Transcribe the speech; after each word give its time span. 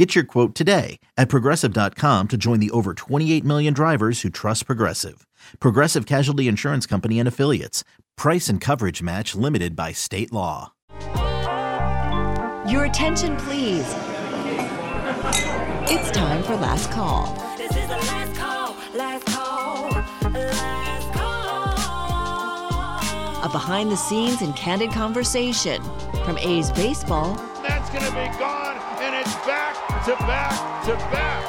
Get 0.00 0.14
your 0.14 0.24
quote 0.24 0.54
today 0.54 0.98
at 1.18 1.28
progressive.com 1.28 2.28
to 2.28 2.38
join 2.38 2.58
the 2.58 2.70
over 2.70 2.94
28 2.94 3.44
million 3.44 3.74
drivers 3.74 4.22
who 4.22 4.30
trust 4.30 4.64
Progressive. 4.64 5.26
Progressive 5.58 6.06
Casualty 6.06 6.48
Insurance 6.48 6.86
Company 6.86 7.18
and 7.18 7.28
Affiliates. 7.28 7.84
Price 8.16 8.48
and 8.48 8.62
coverage 8.62 9.02
match 9.02 9.34
limited 9.34 9.76
by 9.76 9.92
state 9.92 10.32
law. 10.32 10.72
Your 12.66 12.86
attention, 12.86 13.36
please. 13.36 13.84
It's 15.92 16.10
time 16.12 16.44
for 16.44 16.56
Last 16.56 16.90
Call. 16.90 17.34
This 17.58 17.76
is 17.76 17.86
the 17.86 17.98
last 17.98 18.34
call, 18.40 18.74
last 18.94 19.26
call, 19.26 19.90
last 20.32 21.12
call. 21.12 21.74
A 23.44 23.48
behind 23.52 23.90
the 23.92 23.98
scenes 23.98 24.40
and 24.40 24.56
candid 24.56 24.92
conversation 24.92 25.82
from 26.24 26.38
A's 26.38 26.72
Baseball 26.72 27.34
That's 27.62 27.90
going 27.90 28.04
to 28.04 28.12
be 28.12 28.38
gone, 28.38 28.78
and 29.02 29.14
it's 29.14 29.34
back 29.46 29.89
to 30.10 30.16
back 30.26 30.84
to 30.84 30.94
back. 31.12 31.44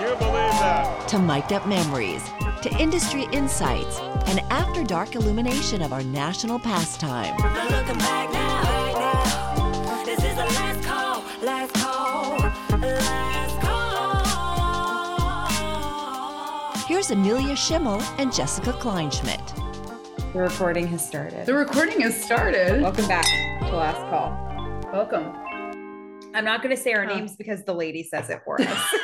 You 0.00 0.16
believe 0.16 0.32
that? 0.32 1.06
to 1.06 1.18
mic'd 1.20 1.52
up 1.52 1.64
memories 1.68 2.24
to 2.60 2.68
industry 2.80 3.28
insights 3.30 4.00
and 4.26 4.40
after 4.50 4.82
dark 4.82 5.14
illumination 5.14 5.80
of 5.80 5.92
our 5.92 6.02
national 6.02 6.58
pastime. 6.58 7.36
No 7.36 7.68
looking 7.70 7.98
back 7.98 8.32
now, 8.32 8.62
back 8.64 8.94
now. 8.96 10.02
This 10.04 10.18
is 10.24 10.34
the 10.34 10.44
last 10.44 10.82
call, 10.82 11.22
last 11.40 11.72
call, 11.74 12.36
last 12.80 13.60
call. 16.74 16.86
Here's 16.88 17.12
Amelia 17.12 17.54
Schimmel 17.54 18.02
and 18.18 18.34
Jessica 18.34 18.72
Kleinschmidt. 18.72 20.32
The 20.32 20.40
recording 20.40 20.88
has 20.88 21.06
started. 21.06 21.46
The 21.46 21.54
recording 21.54 22.00
has 22.00 22.20
started. 22.20 22.82
Welcome 22.82 23.06
back 23.06 23.26
to 23.60 23.76
Last 23.76 24.00
Call. 24.10 24.32
Welcome. 24.92 25.51
I'm 26.34 26.44
not 26.44 26.62
going 26.62 26.74
to 26.76 26.80
say 26.82 26.92
our 26.94 27.04
Huh. 27.04 27.14
names 27.16 27.36
because 27.36 27.64
the 27.64 27.74
lady 27.74 28.02
says 28.02 28.30
it 28.30 28.40
for 28.44 28.60
us. 28.62 28.94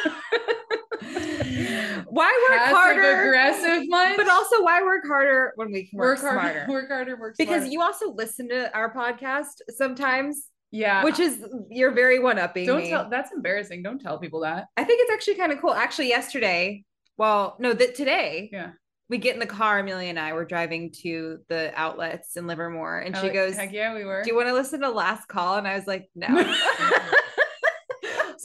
why 2.09 2.47
work 2.51 2.59
Passive 2.59 2.77
harder? 2.77 3.23
aggressive 3.29 3.89
much? 3.89 4.17
But 4.17 4.29
also, 4.29 4.63
why 4.63 4.83
work 4.83 5.03
harder 5.07 5.53
when 5.57 5.71
we 5.73 5.87
can 5.87 5.99
work, 5.99 6.19
work 6.23 6.33
harder. 6.33 6.51
smarter? 6.67 6.73
Work 6.73 6.89
harder. 6.89 7.17
Work 7.17 7.35
because 7.39 7.69
you 7.69 7.83
also 7.83 8.13
listen 8.13 8.49
to 8.51 8.75
our 8.77 8.93
podcast 8.93 9.61
sometimes, 9.71 10.47
yeah. 10.71 11.05
which 11.05 11.19
is 11.19 11.45
you're 11.71 11.93
very 11.93 12.19
one 12.19 12.39
upping 12.39 12.67
don't 12.67 12.83
me. 12.83 12.91
tell. 12.91 13.09
That's 13.09 13.33
embarrassing. 13.33 13.83
Don't 13.83 14.01
tell 14.01 14.19
people 14.19 14.41
that. 14.41 14.67
I 14.77 14.85
think 14.85 15.01
it's 15.03 15.13
actually 15.13 15.37
kind 15.37 15.53
of 15.53 15.61
cool. 15.61 15.73
Actually, 15.75 16.09
yesterday, 16.09 16.85
well, 17.17 17.57
no, 17.59 17.73
that 17.73 17.95
today, 17.95 18.49
Yeah. 18.53 18.71
we 19.09 19.19
get 19.19 19.35
in 19.35 19.41
the 19.41 19.47
car. 19.47 19.79
Amelia 19.81 20.09
and 20.09 20.19
I 20.19 20.33
were 20.33 20.45
driving 20.45 20.93
to 21.03 21.39
the 21.49 21.73
outlets 21.75 22.37
in 22.37 22.47
Livermore, 22.47 22.99
and 22.99 23.15
I 23.17 23.23
she 23.23 23.29
goes, 23.31 23.57
Heck 23.57 23.73
yeah, 23.73 23.95
we 23.95 24.05
were. 24.05 24.23
"Do 24.23 24.31
you 24.31 24.37
want 24.37 24.49
to 24.49 24.55
listen 24.55 24.81
to 24.81 24.91
Last 24.91 25.27
Call?" 25.29 25.57
And 25.57 25.67
I 25.69 25.75
was 25.77 25.87
like, 25.87 26.09
"No." 26.15 26.27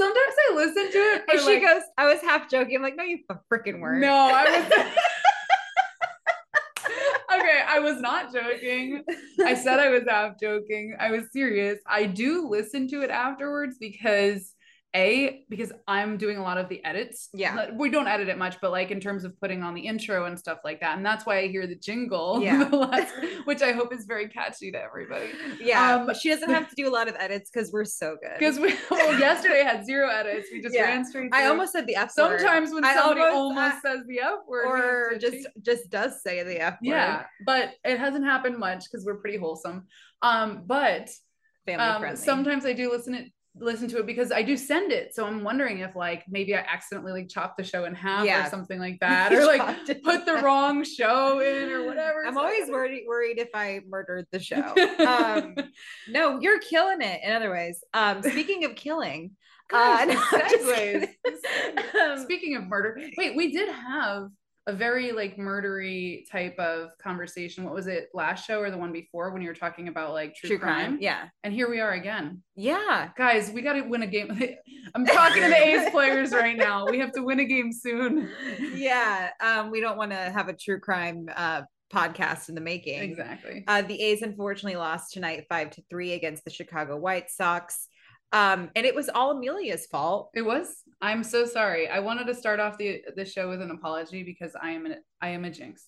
Sometimes 0.03 0.35
I 0.49 0.55
listen 0.55 0.91
to 0.91 0.97
it. 0.97 1.23
And 1.29 1.39
for, 1.39 1.45
she 1.45 1.53
like- 1.53 1.61
goes, 1.61 1.81
I 1.97 2.05
was 2.13 2.21
half 2.21 2.49
joking. 2.49 2.75
I'm 2.75 2.81
like, 2.81 2.95
no, 2.97 3.03
you 3.03 3.19
freaking 3.51 3.79
weren't. 3.79 4.01
No, 4.01 4.13
I 4.13 4.43
was. 4.69 4.87
okay, 7.39 7.61
I 7.67 7.79
was 7.79 8.01
not 8.01 8.33
joking. 8.33 9.03
I 9.45 9.53
said 9.55 9.79
I 9.79 9.89
was 9.89 10.03
half 10.07 10.39
joking. 10.39 10.95
I 10.99 11.11
was 11.11 11.31
serious. 11.31 11.79
I 11.87 12.05
do 12.05 12.47
listen 12.49 12.87
to 12.89 13.01
it 13.01 13.09
afterwards 13.09 13.77
because 13.79 14.52
a 14.95 15.43
because 15.49 15.71
I'm 15.87 16.17
doing 16.17 16.37
a 16.37 16.41
lot 16.43 16.57
of 16.59 16.69
the 16.69 16.83
edits. 16.85 17.29
Yeah. 17.33 17.71
We 17.71 17.89
don't 17.89 18.07
edit 18.07 18.27
it 18.27 18.37
much, 18.37 18.57
but 18.61 18.71
like 18.71 18.91
in 18.91 18.99
terms 18.99 19.23
of 19.23 19.39
putting 19.39 19.63
on 19.63 19.73
the 19.73 19.81
intro 19.81 20.25
and 20.25 20.37
stuff 20.37 20.59
like 20.63 20.81
that, 20.81 20.97
and 20.97 21.05
that's 21.05 21.25
why 21.25 21.39
I 21.39 21.47
hear 21.47 21.65
the 21.65 21.75
jingle, 21.75 22.39
Yeah. 22.43 22.63
the 22.65 22.77
last- 22.77 23.13
which 23.45 23.61
I 23.63 23.71
hope 23.71 23.91
is 23.93 24.05
very 24.05 24.27
catchy 24.27 24.71
to 24.71 24.79
everybody. 24.79 25.29
yeah, 25.59 25.95
Um, 25.95 26.13
she 26.13 26.29
doesn't 26.29 26.49
have 26.49 26.69
to 26.69 26.75
do 26.75 26.87
a 26.87 26.91
lot 26.93 27.07
of 27.07 27.15
edits 27.17 27.49
because 27.49 27.71
we're 27.71 27.85
so 27.85 28.17
good. 28.21 28.33
Because 28.37 28.59
we 28.59 28.75
well, 28.91 29.19
yesterday 29.19 29.63
had 29.63 29.83
zero 29.85 30.09
edits. 30.09 30.49
We 30.51 30.61
just 30.61 30.75
Yeah. 30.75 30.83
ran 30.83 31.05
straight. 31.05 31.31
through. 31.31 31.39
I 31.39 31.47
almost 31.47 31.71
said 31.73 31.87
the 31.87 31.95
F 31.95 32.11
word. 32.17 32.39
sometimes 32.39 32.71
when 32.71 32.85
I 32.85 32.93
somebody 32.93 33.21
almost- 33.21 33.57
almost, 33.59 33.81
says 33.81 33.99
the 34.07 34.19
F 34.19 34.39
word, 34.47 34.65
or 34.67 35.17
just 35.17 35.33
change- 35.33 35.47
just 35.63 35.89
does 35.89 36.21
say 36.21 36.43
the 36.43 36.59
F 36.61 36.73
word. 36.73 36.77
yeah, 36.83 37.23
but 37.45 37.73
it 37.83 37.97
hasn't 37.97 38.25
happened 38.25 38.57
much 38.59 38.83
because 38.83 39.05
we're 39.05 39.17
pretty 39.17 39.37
wholesome. 39.37 39.87
Um, 40.21 40.63
but 40.67 41.09
family 41.65 42.09
um, 42.09 42.15
sometimes 42.15 42.65
I 42.65 42.73
do 42.73 42.91
listen 42.91 43.15
it 43.15 43.31
listen 43.55 43.87
to 43.89 43.99
it 43.99 44.05
because 44.07 44.31
I 44.31 44.41
do 44.41 44.57
send 44.57 44.91
it. 44.91 45.13
So 45.13 45.25
I'm 45.25 45.43
wondering 45.43 45.79
if 45.79 45.95
like 45.95 46.23
maybe 46.27 46.55
I 46.55 46.59
accidentally 46.59 47.11
like 47.11 47.29
chopped 47.29 47.57
the 47.57 47.63
show 47.63 47.85
in 47.85 47.93
half 47.93 48.25
Yeah. 48.25 48.47
or 48.47 48.49
something 48.49 48.79
like 48.79 48.99
that, 49.01 49.31
or 49.31 49.45
like 49.45 49.85
put 50.03 50.25
the 50.25 50.41
wrong 50.43 50.83
show 50.83 51.39
in 51.39 51.69
or 51.69 51.85
whatever. 51.85 52.25
I'm 52.25 52.33
So- 52.33 52.39
always 52.41 52.69
worried 52.69 53.03
worried 53.07 53.37
if 53.39 53.49
I 53.53 53.81
murdered 53.87 54.25
the 54.31 54.39
show. 54.39 54.73
Um, 55.03 55.55
no, 56.09 56.39
you're 56.39 56.59
killing 56.59 57.01
it 57.01 57.21
in 57.23 57.31
other 57.31 57.51
ways. 57.51 57.83
Um, 57.93 58.21
speaking 58.23 58.63
of 58.65 58.75
killing, 58.75 59.31
uh, 59.73 60.05
no, 60.07 60.21
I'm 60.31 60.49
just 60.49 60.63
segues. 60.65 61.07
kidding. 61.23 62.01
Um, 62.01 62.19
Speaking 62.23 62.55
of 62.55 62.63
murder, 62.67 62.99
wait, 63.17 63.35
we 63.35 63.51
did 63.51 63.69
have 63.69 64.29
a 64.65 64.73
very 64.73 65.11
like 65.11 65.35
murdery 65.37 66.23
type 66.31 66.57
of 66.57 66.89
conversation. 66.97 67.65
What 67.65 67.73
was 67.73 67.87
it 67.87 68.07
last 68.13 68.45
show 68.47 68.59
or 68.59 68.71
the 68.71 68.77
one 68.77 68.93
before 68.93 69.31
when 69.31 69.41
you 69.41 69.49
were 69.49 69.53
talking 69.55 69.89
about 69.89 70.13
like 70.13 70.35
true, 70.35 70.49
true 70.51 70.59
crime? 70.59 70.91
crime. 70.91 70.97
Yeah, 71.01 71.25
And 71.43 71.53
here 71.53 71.69
we 71.69 71.79
are 71.81 71.91
again. 71.91 72.41
yeah. 72.55 73.09
Guys, 73.17 73.51
we 73.51 73.61
got 73.61 73.73
to 73.73 73.81
win 73.81 74.03
a 74.03 74.07
game. 74.07 74.29
I'm 74.95 75.05
talking 75.05 75.41
to 75.43 75.49
the 75.49 75.57
A's 75.67 75.89
players 75.91 76.31
right 76.31 76.55
now. 76.55 76.85
We 76.87 76.99
have 76.99 77.11
to 77.13 77.23
win 77.23 77.39
a 77.41 77.45
game 77.45 77.71
soon. 77.73 78.29
yeah 78.75 79.29
um 79.41 79.69
we 79.71 79.79
don't 79.81 79.97
want 79.97 80.11
to 80.11 80.17
have 80.17 80.47
a 80.49 80.53
true 80.53 80.79
crime 80.79 81.27
uh 81.35 81.61
podcast 81.93 82.49
in 82.49 82.55
the 82.55 82.61
making 82.61 83.01
Exactly. 83.01 83.63
uh 83.67 83.81
the 83.83 84.01
a's 84.01 84.21
unfortunately 84.23 84.77
lost 84.77 85.13
tonight 85.13 85.45
five 85.47 85.69
to 85.71 85.83
three 85.89 86.13
against 86.13 86.43
the 86.43 86.49
chicago 86.49 86.97
white 86.97 87.29
sox 87.29 87.87
um 88.31 88.71
and 88.75 88.85
it 88.87 88.95
was 88.95 89.09
all 89.09 89.31
amelia's 89.31 89.85
fault 89.87 90.31
It 90.33 90.41
was. 90.41 90.82
I'm 91.03 91.23
so 91.23 91.45
sorry. 91.45 91.87
I 91.89 91.99
wanted 91.99 92.27
to 92.27 92.33
start 92.33 92.59
off 92.59 92.77
the 92.77 93.01
the 93.15 93.25
show 93.25 93.49
with 93.49 93.61
an 93.61 93.71
apology 93.71 94.23
because 94.23 94.53
I 94.61 94.71
am 94.71 94.85
an 94.85 94.95
I 95.21 95.29
am 95.29 95.43
a 95.45 95.51
jinx. 95.51 95.87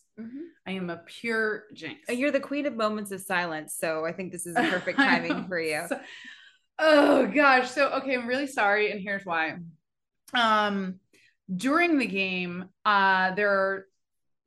I 0.68 0.72
am 0.72 0.90
a 0.90 0.98
pure 1.06 1.64
jinx. 1.74 2.02
You're 2.10 2.32
the 2.32 2.40
queen 2.40 2.66
of 2.66 2.76
moments 2.76 3.12
of 3.12 3.20
silence 3.22 3.76
so 3.78 4.06
i 4.06 4.12
think 4.14 4.32
this 4.32 4.46
is 4.46 4.56
the 4.56 4.64
perfect 4.64 4.98
timing 5.10 5.48
for 5.48 5.60
you 5.60 5.82
So- 5.90 6.00
oh 6.80 7.28
gosh. 7.28 7.72
So 7.72 7.90
okay, 8.00 8.16
I'm 8.16 8.28
really 8.28 8.48
sorry, 8.48 8.92
and 8.92 9.00
here's 9.02 9.26
why. 9.26 9.58
Um, 10.34 11.00
during 11.56 11.98
the 12.00 12.08
game, 12.08 12.66
uh, 12.86 13.34
there 13.36 13.52
are 13.52 13.86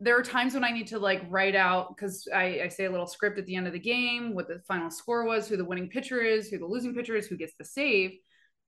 there 0.01 0.17
are 0.19 0.23
times 0.23 0.55
when 0.55 0.65
I 0.65 0.71
need 0.71 0.89
to 0.89 0.99
like 0.99 1.23
write 1.28 1.57
out 1.57 1.97
because 1.97 2.28
I, 2.33 2.61
I 2.65 2.69
say 2.69 2.84
a 2.84 2.91
little 2.91 3.07
script 3.07 3.39
at 3.39 3.47
the 3.47 3.57
end 3.57 3.67
of 3.67 3.73
the 3.73 3.78
game, 3.81 4.34
what 4.34 4.47
the 4.49 4.61
final 4.69 4.91
score 4.91 5.25
was, 5.25 5.49
who 5.49 5.57
the 5.57 5.65
winning 5.65 5.89
pitcher 5.89 6.21
is, 6.21 6.49
who 6.49 6.59
the 6.59 6.67
losing 6.67 6.95
pitcher 6.95 7.17
is, 7.17 7.27
who 7.27 7.37
gets 7.37 7.55
the 7.59 7.65
save. 7.65 8.12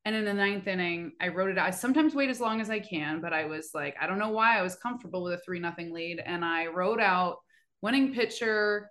And 0.06 0.14
in 0.16 0.24
the 0.24 0.32
ninth 0.32 0.66
inning, 0.66 1.12
I 1.20 1.28
wrote 1.28 1.50
it 1.50 1.58
out. 1.58 1.66
I 1.66 1.70
sometimes 1.70 2.14
wait 2.14 2.30
as 2.30 2.40
long 2.40 2.60
as 2.60 2.70
I 2.70 2.78
can, 2.78 3.20
but 3.20 3.34
I 3.34 3.44
was 3.44 3.70
like, 3.74 3.96
I 4.00 4.06
don't 4.06 4.18
know 4.18 4.30
why 4.30 4.58
I 4.58 4.62
was 4.62 4.74
comfortable 4.76 5.22
with 5.22 5.34
a 5.34 5.38
three 5.44 5.60
nothing 5.60 5.92
lead. 5.92 6.22
And 6.24 6.42
I 6.44 6.68
wrote 6.68 7.00
out 7.00 7.36
winning 7.82 8.14
pitcher, 8.14 8.88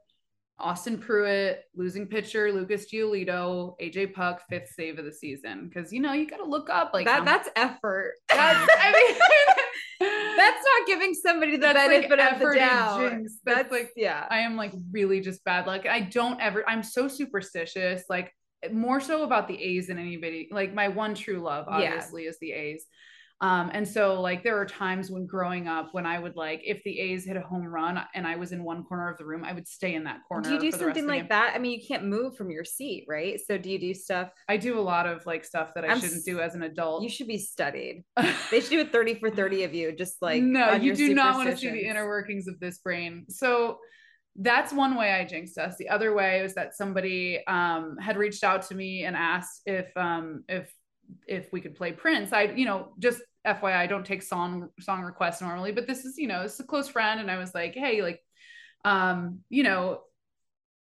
Austin 0.59 1.00
Pruitt, 1.00 1.64
losing 1.75 2.06
pitcher, 2.06 2.52
Lucas 2.52 2.92
Giolito, 2.94 3.74
AJ 3.81 4.14
Puk, 4.14 4.42
fifth 4.50 4.69
save 4.75 5.00
of 5.00 5.06
the 5.06 5.12
season. 5.12 5.72
Cause 5.74 5.92
you 5.92 6.00
know, 6.00 6.14
you 6.14 6.28
gotta 6.28 6.44
look 6.46 6.69
up 6.69 6.92
like 6.94 7.06
that 7.06 7.19
how- 7.19 7.25
that's 7.25 7.50
effort 7.56 8.14
that's 8.30 8.69
I 8.80 8.92
mean 8.92 9.18
that's 10.38 10.64
not 10.66 10.88
giving 10.88 11.14
somebody 11.14 11.52
the 11.53 11.58
That's 11.58 11.78
like 11.78 12.09
benefit 12.09 12.12
of 12.12 12.40
the 12.40 12.46
effort 12.46 12.56
doubt. 12.56 13.00
That's 13.12 13.40
that's 13.44 13.72
like- 13.72 13.92
yeah 13.96 14.28
I 14.30 14.40
am 14.40 14.56
like 14.56 14.74
really 14.92 15.22
just 15.22 15.44
bad 15.44 15.66
luck. 15.66 15.86
I 15.88 16.01
don't 16.01 16.39
ever, 16.39 16.68
I'm 16.69 16.83
so 16.83 17.07
superstitious, 17.07 18.04
like 18.10 18.31
more 18.71 19.00
so 19.00 19.23
about 19.23 19.47
the 19.47 19.61
A's 19.61 19.88
than 19.88 19.97
anybody. 20.00 20.47
Like 20.51 20.73
my 20.73 20.88
one 20.88 21.15
true 21.15 21.39
love, 21.39 21.65
Yeah. 21.69 21.75
obviously, 21.75 22.23
is 22.23 22.38
the 22.39 22.51
A's. 22.51 22.85
Um, 23.41 23.71
and 23.73 23.88
so 23.88 24.19
like 24.19 24.44
there 24.44 24.57
are 24.59 24.65
times 24.65 25.09
when 25.09 25.25
growing 25.25 25.69
up 25.69 25.94
when 25.94 26.06
I 26.06 26.19
would 26.19 26.35
like 26.35 26.61
if 26.65 26.83
the 26.83 27.00
A's 27.00 27.23
hit 27.23 27.38
a 27.38 27.41
home 27.41 27.65
run 27.65 27.97
and 28.13 28.27
I 28.27 28.35
was 28.35 28.51
in 28.51 28.65
one 28.65 28.83
corner 28.83 29.09
of 29.09 29.17
the 29.17 29.23
room, 29.23 29.45
I 29.45 29.53
would 29.53 29.65
stay 29.65 29.95
in 29.95 30.03
that 30.03 30.19
corner. 30.27 30.50
do 30.50 30.56
you 30.56 30.59
do 30.59 30.71
for 30.73 30.77
the 30.79 30.85
rest 30.88 30.97
something 31.00 31.07
like 31.07 31.29
that 31.29 31.53
i 31.56 31.57
mean 31.57 31.79
you 31.79 31.88
can't 31.88 32.03
move 32.03 32.35
from 32.35 32.51
your 32.51 32.65
seat 32.65 33.06
right 33.07 33.39
so 33.39 33.57
do 33.57 33.69
you 33.71 33.79
do 33.79 33.94
stuff 33.94 34.29
I 34.50 34.57
do 34.57 34.77
a 34.77 34.81
lot 34.81 35.06
of 35.07 35.25
like 35.25 35.45
stuff 35.45 35.69
that 35.75 35.85
I 35.85 35.94
I'm 35.94 36.01
shouldn't 36.01 36.25
do 36.25 36.41
as 36.41 36.53
an 36.56 36.63
adult. 36.63 37.01
you 37.01 37.07
should 37.07 37.27
be 37.27 37.38
studied 37.38 38.03
they 38.51 38.59
should 38.59 38.71
do 38.71 38.81
a 38.81 38.85
30 38.85 39.15
for 39.15 39.29
30 39.29 39.63
of 39.63 39.73
you 39.73 39.94
just 39.95 40.21
like 40.21 40.44
no, 40.44 40.73
you 40.73 40.94
do 40.94 41.15
not 41.15 41.35
want 41.35 41.50
to 41.50 41.56
see 41.56 41.71
the 41.71 41.85
inner 41.85 42.07
workings 42.09 42.50
of 42.50 42.59
this 42.59 42.79
brain. 42.79 43.25
So 43.29 43.77
that's 44.36 44.72
one 44.72 44.96
way 44.96 45.12
I 45.12 45.26
jinxed 45.26 45.58
us. 45.58 45.76
The 45.78 45.90
other 45.90 46.14
way 46.14 46.42
was 46.42 46.56
that 46.56 46.76
somebody 46.76 47.46
um, 47.48 47.98
had 47.98 48.18
reached 48.18 48.44
out 48.44 48.64
to 48.68 48.76
me 48.76 49.04
and 49.04 49.16
asked 49.16 49.62
if 49.66 49.96
um, 49.98 50.44
if 50.48 50.72
if 51.28 51.52
we 51.52 51.62
could 51.62 51.76
play 51.76 51.92
Prince. 51.92 52.31
I, 52.34 52.44
you 52.44 52.66
know, 52.66 52.94
just 53.00 53.22
FYI, 53.46 53.76
I 53.76 53.88
don't 53.88 54.06
take 54.06 54.22
song 54.22 54.70
song 54.80 55.02
requests 55.02 55.42
normally, 55.42 55.72
but 55.72 55.88
this 55.88 56.06
is, 56.06 56.18
you 56.18 56.28
know, 56.28 56.44
this 56.44 56.54
is 56.54 56.60
a 56.60 56.66
close 56.66 56.88
friend, 56.88 57.20
and 57.20 57.30
I 57.30 57.38
was 57.38 57.54
like, 57.54 57.74
hey, 57.76 58.02
like 58.02 58.22
um, 58.86 59.40
you 59.50 59.64
know, 59.64 60.02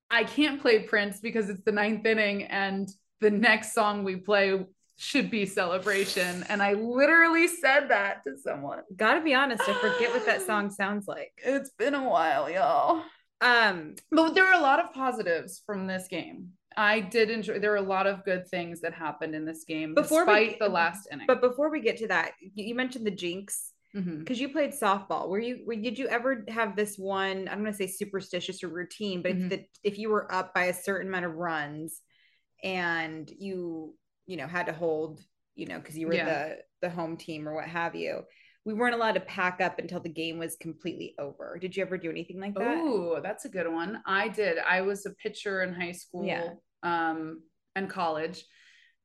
I 0.09 0.23
can't 0.23 0.61
play 0.61 0.79
Prince 0.79 1.19
because 1.19 1.49
it's 1.49 1.63
the 1.63 1.71
ninth 1.71 2.05
inning 2.05 2.43
and 2.43 2.89
the 3.19 3.31
next 3.31 3.73
song 3.73 4.03
we 4.03 4.17
play 4.17 4.65
should 4.95 5.31
be 5.31 5.45
celebration. 5.45 6.45
And 6.49 6.61
I 6.61 6.73
literally 6.73 7.47
said 7.47 7.89
that 7.89 8.23
to 8.25 8.37
someone. 8.37 8.79
Gotta 8.95 9.21
be 9.21 9.33
honest, 9.33 9.63
I 9.67 9.73
forget 9.73 10.11
what 10.11 10.25
that 10.25 10.41
song 10.41 10.69
sounds 10.71 11.07
like. 11.07 11.31
It's 11.37 11.71
been 11.71 11.95
a 11.95 12.07
while, 12.07 12.49
y'all. 12.49 13.03
Um, 13.43 13.95
But 14.11 14.33
there 14.33 14.45
are 14.45 14.57
a 14.59 14.61
lot 14.63 14.79
of 14.79 14.93
positives 14.93 15.61
from 15.65 15.85
this 15.87 16.07
game. 16.07 16.49
I 16.75 17.01
did 17.01 17.29
enjoy. 17.29 17.59
There 17.59 17.73
are 17.73 17.75
a 17.75 17.81
lot 17.81 18.07
of 18.07 18.23
good 18.23 18.47
things 18.47 18.81
that 18.81 18.93
happened 18.93 19.35
in 19.35 19.45
this 19.45 19.63
game, 19.65 19.93
Before 19.93 20.25
we- 20.25 20.33
despite 20.33 20.59
the 20.59 20.69
last 20.69 21.07
inning. 21.11 21.27
but 21.27 21.41
before 21.41 21.69
we 21.69 21.81
get 21.81 21.97
to 21.97 22.07
that, 22.07 22.33
you 22.55 22.73
mentioned 22.73 23.05
the 23.05 23.11
jinx 23.11 23.73
Mhm. 23.93 24.19
because 24.19 24.39
you 24.41 24.49
played 24.49 24.71
softball. 24.71 25.29
Were 25.29 25.37
you? 25.39 25.63
Were, 25.67 25.75
did 25.75 25.99
you 25.99 26.07
ever 26.07 26.43
have 26.47 26.75
this 26.75 26.97
one? 26.97 27.47
I'm 27.47 27.59
gonna 27.59 27.73
say 27.73 27.85
superstitious 27.85 28.63
or 28.63 28.69
routine, 28.69 29.21
but 29.21 29.33
Mhm. 29.33 29.43
if 29.43 29.49
the 29.51 29.65
if 29.83 29.99
you 29.99 30.09
were 30.09 30.31
up 30.33 30.53
by 30.55 30.65
a 30.65 30.73
certain 30.73 31.09
amount 31.09 31.25
of 31.25 31.35
runs, 31.35 32.01
and 32.63 33.29
you 33.29 33.95
you 34.25 34.37
know 34.37 34.47
had 34.47 34.65
to 34.67 34.73
hold, 34.73 35.21
you 35.53 35.67
know, 35.67 35.77
because 35.79 35.95
you 35.97 36.07
were 36.07 36.13
Yeah. 36.15 36.25
the 36.47 36.63
the 36.81 36.89
home 36.89 37.17
team 37.17 37.47
or 37.47 37.53
what 37.53 37.67
have 37.67 37.93
you, 37.95 38.25
we 38.65 38.73
weren't 38.73 38.95
allowed 38.95 39.13
to 39.13 39.19
pack 39.19 39.59
up 39.61 39.79
until 39.79 39.99
the 39.99 40.09
game 40.09 40.37
was 40.39 40.55
completely 40.55 41.15
over. 41.19 41.57
Did 41.59 41.75
you 41.75 41.83
ever 41.83 41.97
do 41.97 42.09
anything 42.09 42.39
like 42.39 42.55
that? 42.55 42.77
Oh, 42.79 43.19
that's 43.21 43.45
a 43.45 43.49
good 43.49 43.67
one. 43.71 44.01
I 44.05 44.29
did. 44.29 44.57
I 44.59 44.81
was 44.81 45.05
a 45.05 45.11
pitcher 45.11 45.63
in 45.63 45.73
high 45.73 45.91
school 45.91 46.25
Yeah. 46.25 46.49
um, 46.81 47.41
and 47.75 47.89
college, 47.89 48.45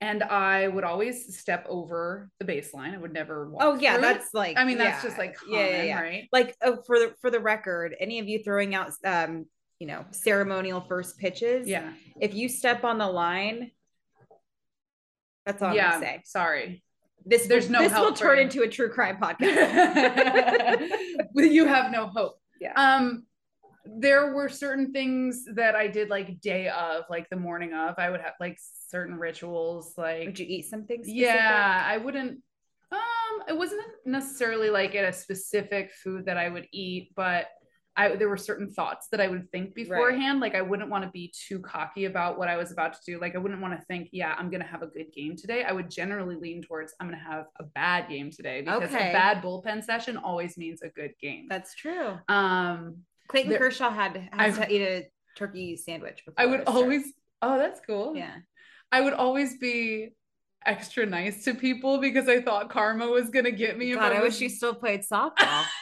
and 0.01 0.23
I 0.23 0.69
would 0.69 0.85
always 0.85 1.37
step 1.39 1.67
over 1.69 2.31
the 2.39 2.45
baseline. 2.45 2.95
I 2.95 2.99
would 2.99 3.13
never 3.13 3.51
walk. 3.51 3.63
Oh 3.65 3.75
yeah, 3.75 3.95
through 3.95 3.99
it. 3.99 4.13
that's 4.13 4.35
like 4.35 4.57
I 4.57 4.65
mean, 4.65 4.79
that's 4.79 5.03
yeah, 5.03 5.09
just 5.09 5.19
like 5.19 5.35
common, 5.37 5.55
yeah, 5.59 5.83
yeah, 5.83 6.01
right? 6.01 6.29
Like 6.33 6.55
oh, 6.63 6.79
for 6.87 6.99
the 6.99 7.15
for 7.21 7.31
the 7.31 7.41
record, 7.41 7.97
any 7.99 8.21
of 8.21 8.29
you 8.29 8.43
throwing 8.45 8.75
out 8.77 8.93
um 9.05 9.47
you 9.81 9.87
know 9.89 10.05
ceremonial 10.13 10.81
first 10.83 11.19
pitches, 11.19 11.67
Yeah. 11.67 11.93
if 12.21 12.35
you 12.35 12.49
step 12.49 12.85
on 12.85 12.99
the 12.99 13.07
line, 13.09 13.73
that's 15.47 15.63
all 15.63 15.71
I'm 15.71 15.75
yeah. 15.75 15.93
gonna 15.93 16.05
say. 16.07 16.23
Sorry. 16.25 16.83
This 17.29 17.47
There's 17.47 17.67
will, 17.67 17.73
no 17.75 17.83
this 17.83 17.93
will 17.93 18.13
turn 18.15 18.39
into 18.39 18.63
a 18.63 18.69
true 18.69 18.89
crime 18.89 19.19
podcast. 19.23 20.89
you 21.35 21.67
have 21.67 21.93
no 21.93 22.07
hope. 22.07 22.39
Yeah. 22.61 22.73
Um, 22.75 23.25
there 23.85 24.35
were 24.35 24.49
certain 24.49 24.93
things 24.93 25.45
that 25.55 25.75
I 25.75 25.89
did 25.89 26.09
like 26.11 26.41
day 26.41 26.69
of, 26.69 27.05
like 27.11 27.29
the 27.31 27.37
morning 27.37 27.73
of. 27.75 27.95
I 27.99 28.11
would 28.11 28.21
have 28.21 28.35
like 28.41 28.59
certain 28.89 29.17
rituals, 29.19 29.95
like 29.97 30.27
Would 30.27 30.39
you 30.39 30.47
eat 30.49 30.71
something? 30.71 31.03
Specific? 31.05 31.23
yeah, 31.23 31.83
I 31.87 31.99
wouldn't. 31.99 32.41
Um, 32.91 33.43
it 33.47 33.57
wasn't 33.57 33.83
necessarily 34.07 34.71
like 34.71 34.95
at 34.95 35.05
a 35.05 35.13
specific 35.13 35.93
food 35.93 36.27
that 36.27 36.39
I 36.39 36.49
would 36.49 36.67
eat, 36.73 37.13
but 37.15 37.47
I 37.99 38.15
there 38.17 38.29
were 38.29 38.37
certain 38.37 38.71
thoughts 38.73 39.09
that 39.11 39.21
I 39.21 39.27
would 39.29 39.51
think 39.51 39.75
beforehand. 39.75 40.39
Like 40.41 40.55
I 40.55 40.63
wouldn't 40.63 40.89
want 40.89 41.05
to 41.05 41.11
be 41.11 41.33
too 41.49 41.59
cocky 41.59 42.05
about 42.05 42.39
what 42.39 42.49
I 42.49 42.57
was 42.57 42.71
about 42.73 42.93
to 42.95 42.99
do. 43.05 43.21
Like 43.21 43.35
I 43.35 43.39
wouldn't 43.39 43.61
want 43.61 43.79
to 43.79 43.85
think, 43.87 44.09
yeah, 44.13 44.35
I'm 44.39 44.51
gonna 44.51 44.65
have 44.67 44.83
a 44.83 44.87
good 44.87 45.13
game 45.13 45.35
today. 45.37 45.65
I 45.65 45.73
would 45.73 45.91
generally 45.91 46.37
lean 46.37 46.63
towards 46.63 46.95
I'm 47.01 47.09
gonna 47.09 47.23
have 47.23 47.47
a 47.59 47.65
bad 47.65 48.09
game 48.09 48.31
today 48.31 48.63
because 48.63 48.85
Okay. 48.95 49.11
a 49.11 49.13
bad 49.13 49.43
bullpen 49.43 49.83
session 49.85 50.17
always 50.17 50.57
means 50.57 50.81
a 50.83 50.89
good 50.89 51.13
game. 51.21 51.47
That's 51.51 51.75
true. 51.75 52.17
Um, 52.29 52.99
Clayton 53.27 53.51
There- 53.51 53.59
Kershaw 53.59 53.91
had 53.91 54.29
has 54.33 54.59
eat 54.71 54.81
a 54.83 55.07
turkey 55.37 55.77
sandwich. 55.77 56.23
Before 56.25 56.41
I 56.41 56.47
would 56.47 56.63
always. 56.67 57.13
Oh, 57.43 57.59
that's 57.59 57.81
cool. 57.87 58.17
yeah. 58.17 58.35
I 58.93 59.01
would 59.01 59.13
always 59.13 59.59
be 59.59 60.11
extra 60.65 61.05
nice 61.05 61.45
to 61.45 61.55
people 61.55 61.99
because 61.99 62.29
I 62.29 62.41
thought 62.41 62.71
karma 62.71 63.07
was 63.09 63.29
gonna 63.31 63.51
get 63.51 63.77
me. 63.77 63.93
God, 63.95 64.13
I 64.13 64.23
wish 64.23 64.41
you 64.41 64.49
still 64.49 64.75
played 64.75 65.01
softball. 65.03 65.65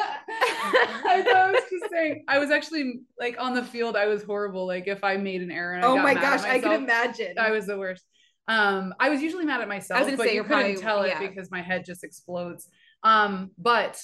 I 0.64 1.24
I 1.34 1.52
was 1.52 1.62
just 1.70 1.90
saying. 1.90 2.24
I 2.28 2.38
was 2.38 2.50
actually 2.50 3.00
like 3.18 3.36
on 3.38 3.54
the 3.54 3.64
field. 3.64 3.96
I 3.96 4.06
was 4.06 4.22
horrible. 4.22 4.66
Like 4.66 4.86
if 4.86 5.02
I 5.04 5.16
made 5.16 5.42
an 5.42 5.50
error. 5.50 5.80
Oh 5.82 5.96
my 5.96 6.14
gosh, 6.14 6.42
I 6.42 6.60
can 6.60 6.84
imagine. 6.84 7.38
I 7.38 7.50
was 7.50 7.66
the 7.66 7.78
worst. 7.78 8.04
Um, 8.48 8.94
I 8.98 9.10
was 9.10 9.22
usually 9.22 9.44
mad 9.44 9.60
at 9.60 9.68
myself, 9.68 10.08
but 10.16 10.18
say 10.18 10.34
you 10.34 10.42
couldn't 10.42 10.58
probably- 10.58 10.76
tell 10.76 11.02
it 11.02 11.10
yeah. 11.10 11.20
because 11.20 11.50
my 11.50 11.62
head 11.62 11.84
just 11.84 12.02
explodes. 12.02 12.68
Um, 13.02 13.52
but 13.56 14.02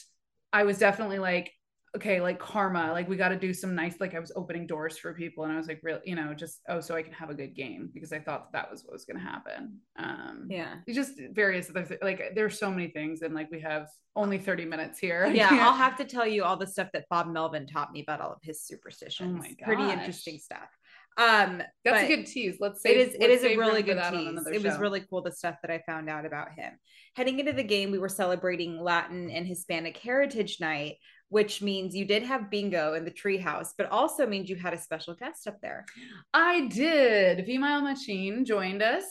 I 0.52 0.62
was 0.62 0.78
definitely 0.78 1.18
like, 1.18 1.52
okay, 1.96 2.20
like 2.20 2.38
karma, 2.38 2.92
like 2.92 3.08
we 3.08 3.16
got 3.16 3.30
to 3.30 3.36
do 3.36 3.52
some 3.52 3.74
nice. 3.74 3.94
Like 3.98 4.14
I 4.14 4.20
was 4.20 4.30
opening 4.36 4.66
doors 4.66 4.96
for 4.98 5.12
people, 5.14 5.44
and 5.44 5.52
I 5.52 5.56
was 5.56 5.66
like, 5.66 5.80
real, 5.82 5.98
you 6.04 6.14
know, 6.14 6.32
just 6.34 6.60
oh, 6.68 6.80
so 6.80 6.94
I 6.94 7.02
can 7.02 7.12
have 7.12 7.30
a 7.30 7.34
good 7.34 7.54
game 7.56 7.90
because 7.92 8.12
I 8.12 8.20
thought 8.20 8.52
that, 8.52 8.62
that 8.62 8.70
was 8.70 8.84
what 8.84 8.92
was 8.92 9.04
going 9.04 9.18
to 9.18 9.22
happen. 9.22 9.78
Um, 9.98 10.46
yeah. 10.48 10.76
just 10.88 11.14
various 11.32 11.68
other 11.70 11.98
like 12.02 12.22
there's 12.34 12.58
so 12.58 12.70
many 12.70 12.88
things, 12.88 13.22
and 13.22 13.34
like 13.34 13.50
we 13.50 13.60
have 13.60 13.88
only 14.14 14.38
30 14.38 14.64
minutes 14.64 14.98
here. 14.98 15.26
Yeah, 15.26 15.48
I'll 15.50 15.76
have 15.76 15.96
to 15.96 16.04
tell 16.04 16.26
you 16.26 16.44
all 16.44 16.56
the 16.56 16.66
stuff 16.66 16.88
that 16.92 17.04
Bob 17.10 17.26
Melvin 17.26 17.66
taught 17.66 17.92
me 17.92 18.02
about 18.02 18.20
all 18.20 18.32
of 18.32 18.38
his 18.42 18.62
superstitions. 18.62 19.34
Oh 19.34 19.38
my 19.38 19.54
Pretty 19.62 19.90
interesting 19.90 20.38
stuff. 20.38 20.68
Um, 21.18 21.62
That's 21.84 22.02
a 22.02 22.08
good 22.08 22.26
tease. 22.26 22.56
Let's 22.60 22.82
say 22.82 22.90
it 22.90 23.08
is. 23.08 23.14
It 23.14 23.30
is 23.30 23.44
a 23.44 23.56
really 23.56 23.82
good 23.82 24.02
tease. 24.10 24.46
It 24.52 24.62
was 24.62 24.78
really 24.78 25.04
cool 25.08 25.22
the 25.22 25.32
stuff 25.32 25.56
that 25.62 25.70
I 25.70 25.82
found 25.86 26.10
out 26.10 26.26
about 26.26 26.52
him. 26.52 26.72
Heading 27.14 27.38
into 27.38 27.52
the 27.52 27.62
game, 27.62 27.90
we 27.90 27.98
were 27.98 28.08
celebrating 28.08 28.78
Latin 28.82 29.30
and 29.30 29.46
Hispanic 29.46 29.96
Heritage 29.96 30.58
Night, 30.60 30.96
which 31.30 31.62
means 31.62 31.94
you 31.94 32.04
did 32.04 32.22
have 32.22 32.50
bingo 32.50 32.92
in 32.94 33.04
the 33.04 33.10
treehouse, 33.10 33.68
but 33.78 33.90
also 33.90 34.26
means 34.26 34.50
you 34.50 34.56
had 34.56 34.74
a 34.74 34.78
special 34.78 35.14
guest 35.14 35.46
up 35.46 35.56
there. 35.62 35.86
I 36.34 36.66
did. 36.66 37.46
Vimael 37.46 37.82
Machín 37.82 38.44
joined 38.44 38.82
us, 38.82 39.04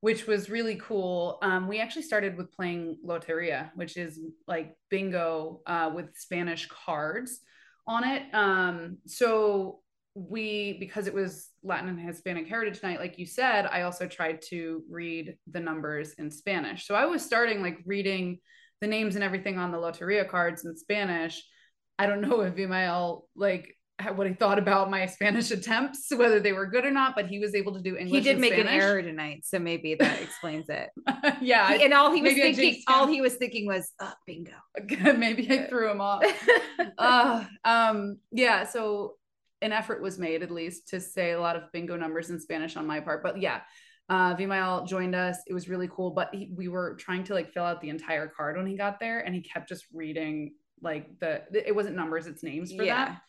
which 0.00 0.26
was 0.26 0.48
really 0.48 0.76
cool. 0.76 1.38
Um, 1.42 1.68
we 1.68 1.78
actually 1.78 2.02
started 2.02 2.38
with 2.38 2.50
playing 2.52 2.96
Loteria, 3.06 3.70
which 3.74 3.98
is 3.98 4.18
like 4.48 4.74
bingo 4.88 5.60
uh, 5.66 5.90
with 5.94 6.06
Spanish 6.16 6.66
cards 6.68 7.40
on 7.86 8.04
it. 8.04 8.22
Um, 8.32 8.98
so 9.06 9.80
we, 10.28 10.76
because 10.78 11.06
it 11.06 11.14
was 11.14 11.48
Latin 11.62 11.88
and 11.88 12.00
Hispanic 12.00 12.46
Heritage 12.48 12.82
Night, 12.82 13.00
like 13.00 13.18
you 13.18 13.26
said, 13.26 13.66
I 13.66 13.82
also 13.82 14.06
tried 14.06 14.42
to 14.48 14.82
read 14.90 15.36
the 15.50 15.60
numbers 15.60 16.14
in 16.18 16.30
Spanish. 16.30 16.86
So 16.86 16.94
I 16.94 17.06
was 17.06 17.24
starting 17.24 17.62
like 17.62 17.78
reading 17.86 18.38
the 18.80 18.86
names 18.86 19.14
and 19.14 19.24
everything 19.24 19.58
on 19.58 19.70
the 19.72 19.78
Loteria 19.78 20.28
cards 20.28 20.64
in 20.64 20.76
Spanish. 20.76 21.42
I 21.98 22.06
don't 22.06 22.20
know 22.20 22.40
if 22.40 22.54
Vimael 22.54 23.22
like 23.36 23.76
what 24.14 24.26
he 24.26 24.32
thought 24.32 24.58
about 24.58 24.90
my 24.90 25.06
Spanish 25.06 25.50
attempts, 25.50 26.08
whether 26.14 26.40
they 26.40 26.52
were 26.52 26.66
good 26.66 26.84
or 26.84 26.90
not, 26.90 27.14
but 27.14 27.26
he 27.26 27.38
was 27.38 27.54
able 27.54 27.74
to 27.74 27.80
do 27.80 27.96
English. 27.96 28.10
he 28.12 28.20
did 28.20 28.38
make 28.38 28.56
an 28.56 28.66
error 28.66 29.02
tonight, 29.02 29.42
so 29.44 29.58
maybe 29.58 29.94
that 29.94 30.22
explains 30.22 30.66
it. 30.68 30.88
yeah, 31.40 31.74
He- 31.74 31.84
and 31.84 31.92
all 31.92 32.10
he 32.10 32.22
was 32.22 32.32
thinking, 32.32 32.82
all 32.86 33.06
he 33.06 33.20
was 33.20 33.34
thinking 33.34 33.66
was, 33.66 33.92
oh, 34.00 34.12
bingo. 34.26 34.52
maybe 35.18 35.50
I 35.50 35.66
threw 35.66 35.90
him 35.90 36.00
off. 36.00 36.24
uh, 36.98 37.44
um, 37.64 38.16
yeah, 38.32 38.64
so 38.64 39.16
an 39.62 39.72
effort 39.72 40.02
was 40.02 40.18
made 40.18 40.42
at 40.42 40.50
least 40.50 40.88
to 40.88 41.00
say 41.00 41.32
a 41.32 41.40
lot 41.40 41.56
of 41.56 41.70
bingo 41.72 41.96
numbers 41.96 42.30
in 42.30 42.40
Spanish 42.40 42.76
on 42.76 42.86
my 42.86 43.00
part. 43.00 43.22
But 43.22 43.40
yeah, 43.40 43.60
uh, 44.08 44.34
Vimael 44.34 44.86
joined 44.88 45.14
us. 45.14 45.38
It 45.46 45.54
was 45.54 45.68
really 45.68 45.88
cool, 45.92 46.10
but 46.10 46.34
he, 46.34 46.50
we 46.56 46.68
were 46.68 46.94
trying 46.96 47.24
to 47.24 47.34
like 47.34 47.52
fill 47.52 47.64
out 47.64 47.80
the 47.80 47.90
entire 47.90 48.26
card 48.28 48.56
when 48.56 48.66
he 48.66 48.76
got 48.76 48.98
there, 49.00 49.20
and 49.20 49.34
he 49.34 49.40
kept 49.42 49.68
just 49.68 49.84
reading 49.92 50.54
like 50.82 51.18
the 51.20 51.42
it 51.52 51.74
wasn't 51.74 51.94
numbers, 51.96 52.26
it's 52.26 52.42
names 52.42 52.72
for 52.72 52.82
Yeah. 52.82 53.04
that. 53.06 53.20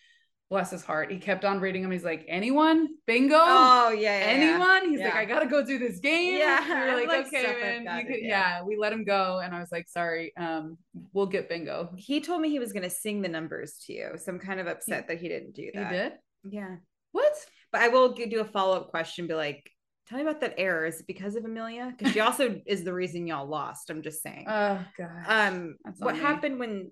Bless 0.49 0.69
his 0.71 0.83
heart. 0.83 1.09
He 1.09 1.17
kept 1.17 1.45
on 1.45 1.61
reading 1.61 1.81
them. 1.81 1.91
He's 1.91 2.03
like, 2.03 2.25
anyone? 2.27 2.89
Bingo? 3.07 3.37
Oh 3.39 3.89
yeah, 3.91 4.19
yeah, 4.19 4.19
yeah. 4.19 4.25
anyone? 4.51 4.89
He's 4.89 4.99
like, 4.99 5.13
I 5.15 5.23
gotta 5.23 5.45
go 5.45 5.65
do 5.65 5.79
this 5.79 5.99
game. 5.99 6.37
Yeah, 6.39 6.59
we 6.87 6.91
were 6.91 6.97
like, 7.07 7.07
like 7.07 7.27
okay, 7.27 7.81
man. 7.85 8.05
could, 8.05 8.15
yeah. 8.19 8.57
yeah. 8.57 8.63
we 8.63 8.75
let 8.75 8.91
him 8.91 9.05
go, 9.05 9.39
and 9.41 9.55
I 9.55 9.61
was 9.61 9.71
like, 9.71 9.87
sorry, 9.87 10.33
um, 10.35 10.77
we'll 11.13 11.27
get 11.27 11.47
bingo. 11.47 11.91
He 11.95 12.19
told 12.19 12.41
me 12.41 12.49
he 12.49 12.59
was 12.59 12.73
going 12.73 12.83
to 12.83 12.89
sing 12.89 13.21
the 13.21 13.29
numbers 13.29 13.81
to 13.85 13.93
you, 13.93 14.09
so 14.17 14.29
I'm 14.29 14.39
kind 14.39 14.59
of 14.59 14.67
upset 14.67 15.07
that 15.07 15.19
he 15.21 15.29
didn't 15.29 15.53
do 15.53 15.69
He 15.73 15.79
that. 15.79 15.89
did. 15.91 16.13
Yeah, 16.43 16.77
What? 17.11 17.33
but 17.71 17.81
I 17.81 17.87
will 17.89 18.13
do 18.13 18.41
a 18.41 18.45
follow 18.45 18.75
up 18.77 18.89
question. 18.89 19.27
Be 19.27 19.33
like, 19.33 19.69
tell 20.07 20.17
me 20.17 20.23
about 20.23 20.41
that 20.41 20.55
error. 20.57 20.85
Is 20.85 20.99
it 20.99 21.07
because 21.07 21.35
of 21.35 21.45
Amelia? 21.45 21.93
Because 21.97 22.13
she 22.13 22.19
also 22.19 22.59
is 22.65 22.83
the 22.83 22.93
reason 22.93 23.27
y'all 23.27 23.47
lost. 23.47 23.89
I'm 23.89 24.01
just 24.01 24.21
saying. 24.23 24.45
Oh 24.47 24.83
god. 24.97 25.23
um, 25.27 25.75
that's 25.85 25.99
what 25.99 26.17
happened 26.17 26.59
when 26.59 26.91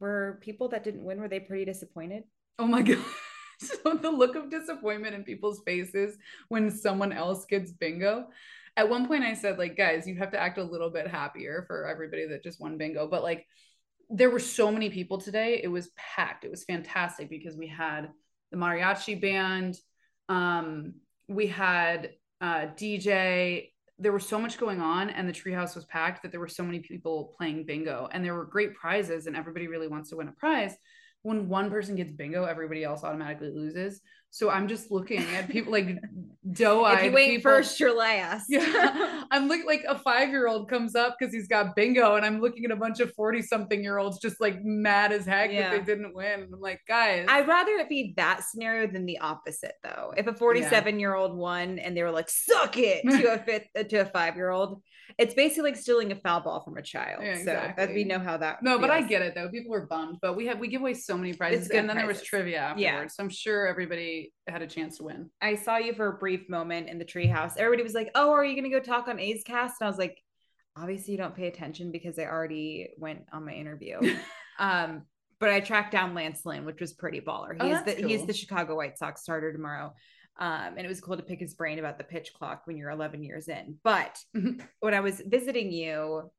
were 0.00 0.38
people 0.42 0.68
that 0.70 0.82
didn't 0.84 1.04
win? 1.04 1.20
Were 1.20 1.28
they 1.28 1.40
pretty 1.40 1.64
disappointed? 1.64 2.24
oh 2.58 2.66
my 2.66 2.82
god. 2.82 2.98
so 3.60 3.94
the 3.94 4.10
look 4.10 4.34
of 4.36 4.50
disappointment 4.50 5.14
in 5.14 5.22
people's 5.24 5.60
faces 5.66 6.16
when 6.48 6.70
someone 6.70 7.12
else 7.12 7.44
gets 7.46 7.72
bingo. 7.72 8.26
At 8.76 8.88
one 8.88 9.06
point 9.06 9.24
I 9.24 9.34
said 9.34 9.58
like 9.58 9.76
guys, 9.76 10.06
you 10.06 10.16
have 10.16 10.32
to 10.32 10.38
act 10.40 10.58
a 10.58 10.64
little 10.64 10.90
bit 10.90 11.06
happier 11.06 11.64
for 11.66 11.86
everybody 11.86 12.26
that 12.28 12.42
just 12.42 12.60
won 12.60 12.76
bingo, 12.78 13.06
but 13.08 13.22
like 13.22 13.46
there 14.10 14.30
were 14.30 14.38
so 14.40 14.70
many 14.72 14.90
people 14.90 15.18
today. 15.18 15.60
It 15.62 15.68
was 15.68 15.90
packed. 15.96 16.44
It 16.44 16.50
was 16.50 16.64
fantastic 16.64 17.30
because 17.30 17.56
we 17.56 17.68
had 17.68 18.08
the 18.50 18.56
mariachi 18.56 19.20
band, 19.20 19.76
um 20.28 20.94
we 21.28 21.46
had 21.46 22.10
uh 22.40 22.66
DJ 22.76 23.68
there 23.98 24.12
was 24.12 24.26
so 24.26 24.38
much 24.38 24.58
going 24.58 24.80
on 24.80 25.10
and 25.10 25.28
the 25.28 25.32
treehouse 25.32 25.74
was 25.74 25.84
packed 25.84 26.22
that 26.22 26.30
there 26.30 26.40
were 26.40 26.48
so 26.48 26.62
many 26.62 26.78
people 26.80 27.34
playing 27.36 27.64
bingo 27.66 28.08
and 28.12 28.24
there 28.24 28.34
were 28.34 28.46
great 28.46 28.74
prizes 28.74 29.26
and 29.26 29.36
everybody 29.36 29.68
really 29.68 29.88
wants 29.88 30.08
to 30.10 30.16
win 30.16 30.28
a 30.28 30.32
prize 30.32 30.74
when 31.22 31.48
one 31.48 31.68
person 31.70 31.96
gets 31.96 32.10
bingo 32.12 32.44
everybody 32.44 32.82
else 32.82 33.04
automatically 33.04 33.50
loses 33.50 34.00
So 34.30 34.48
I'm 34.48 34.68
just 34.68 34.90
looking 34.90 35.22
at 35.34 35.48
people 35.50 35.72
like 35.72 35.98
doe 36.52 36.84
eyed. 36.84 37.04
if 37.06 37.12
you 37.12 37.18
ain't 37.18 37.42
first, 37.42 37.78
you're 37.80 37.96
last. 37.96 38.46
Yeah. 38.48 39.19
I'm 39.30 39.48
looking 39.48 39.66
like 39.66 39.84
a 39.88 39.98
five 39.98 40.30
year 40.30 40.48
old 40.48 40.68
comes 40.68 40.94
up 40.96 41.16
because 41.18 41.32
he's 41.32 41.46
got 41.48 41.76
bingo, 41.76 42.16
and 42.16 42.24
I'm 42.26 42.40
looking 42.40 42.64
at 42.64 42.70
a 42.70 42.76
bunch 42.76 43.00
of 43.00 43.12
40 43.14 43.42
something 43.42 43.82
year 43.82 43.98
olds 43.98 44.18
just 44.18 44.40
like 44.40 44.62
mad 44.64 45.12
as 45.12 45.24
heck 45.24 45.50
Yeah. 45.52 45.70
that 45.70 45.86
they 45.86 45.94
didn't 45.94 46.14
win. 46.14 46.48
I'm 46.52 46.60
like, 46.60 46.80
guys, 46.88 47.26
I'd 47.28 47.46
rather 47.48 47.72
it 47.72 47.88
be 47.88 48.14
that 48.16 48.42
scenario 48.42 48.86
than 48.90 49.06
the 49.06 49.18
opposite, 49.18 49.74
though. 49.82 50.12
If 50.16 50.26
a 50.26 50.34
47 50.34 50.98
year 50.98 51.14
old 51.14 51.36
won 51.36 51.78
and 51.78 51.96
they 51.96 52.02
were 52.02 52.10
like, 52.10 52.28
"Suck 52.28 52.76
it" 52.76 53.02
to 53.04 53.34
a 53.34 53.38
fifth 53.44 53.66
uh, 53.78 53.84
to 53.84 53.96
a 53.98 54.06
five 54.06 54.36
year 54.36 54.50
old, 54.50 54.82
it's 55.18 55.34
basically 55.34 55.70
like 55.70 55.76
stealing 55.80 56.12
a 56.12 56.16
foul 56.16 56.40
ball 56.40 56.60
from 56.62 56.76
a 56.76 56.82
child. 56.82 57.22
Yeah, 57.24 57.36
So 57.38 57.44
that 57.76 57.90
we 57.94 58.04
know 58.04 58.18
how 58.18 58.36
that. 58.36 58.62
no, 58.62 58.78
but 58.78 58.90
I 58.90 59.02
get 59.02 59.22
it 59.22 59.34
though. 59.34 59.48
People 59.48 59.70
were 59.70 59.86
bummed, 59.86 60.18
but 60.22 60.34
we 60.36 60.46
have 60.46 60.58
we 60.58 60.68
give 60.68 60.80
away 60.80 60.94
so 60.94 61.16
many 61.16 61.32
prizes, 61.34 61.68
and 61.70 61.88
then 61.88 61.96
there 61.96 62.06
was 62.06 62.22
trivia 62.22 62.58
afterwards. 62.58 62.82
Yeah. 62.82 63.06
So 63.06 63.22
I'm 63.24 63.30
sure 63.30 63.66
everybody 63.66 64.32
had 64.50 64.62
a 64.62 64.66
chance 64.66 64.98
to 64.98 65.04
win. 65.04 65.30
I 65.40 65.54
saw 65.54 65.76
you 65.76 65.94
for 65.94 66.08
a 66.08 66.12
brief 66.12 66.48
moment 66.48 66.88
in 66.88 66.98
the 66.98 67.04
treehouse. 67.04 67.56
Everybody 67.56 67.82
was 67.82 67.94
like, 67.94 68.10
"Oh, 68.14 68.32
are 68.32 68.44
you 68.44 68.56
gonna 68.56 68.70
go 68.70 68.80
talk 68.80 69.08
on 69.08 69.18
A's 69.18 69.42
Cast?" 69.44 69.80
And 69.80 69.86
I 69.86 69.90
was 69.90 69.98
like, 69.98 70.22
"Obviously, 70.76 71.12
you 71.12 71.18
don't 71.18 71.34
pay 71.34 71.48
attention 71.48 71.92
because 71.92 72.18
I 72.18 72.24
already 72.24 72.90
went 72.98 73.24
on 73.32 73.44
my 73.44 73.52
interview." 73.52 73.98
um, 74.58 75.02
but 75.38 75.50
I 75.50 75.60
tracked 75.60 75.92
down 75.92 76.14
Lance 76.14 76.44
Lynn, 76.44 76.66
which 76.66 76.80
was 76.80 76.92
pretty 76.92 77.20
baller. 77.20 77.56
Oh, 77.58 77.68
the 77.68 77.82
that's 77.84 78.00
he's 78.00 78.26
the 78.26 78.34
Chicago 78.34 78.76
White 78.76 78.98
Sox 78.98 79.22
starter 79.22 79.52
tomorrow. 79.52 79.94
Um, 80.38 80.74
and 80.76 80.80
it 80.80 80.88
was 80.88 81.00
cool 81.00 81.16
to 81.16 81.22
pick 81.22 81.40
his 81.40 81.54
brain 81.54 81.78
about 81.78 81.98
the 81.98 82.04
pitch 82.04 82.32
clock 82.32 82.62
when 82.64 82.78
you're 82.78 82.90
11 82.90 83.22
years 83.22 83.48
in. 83.48 83.76
But 83.84 84.18
when 84.80 84.94
I 84.94 85.00
was 85.00 85.20
visiting 85.20 85.70
you, 85.70 86.30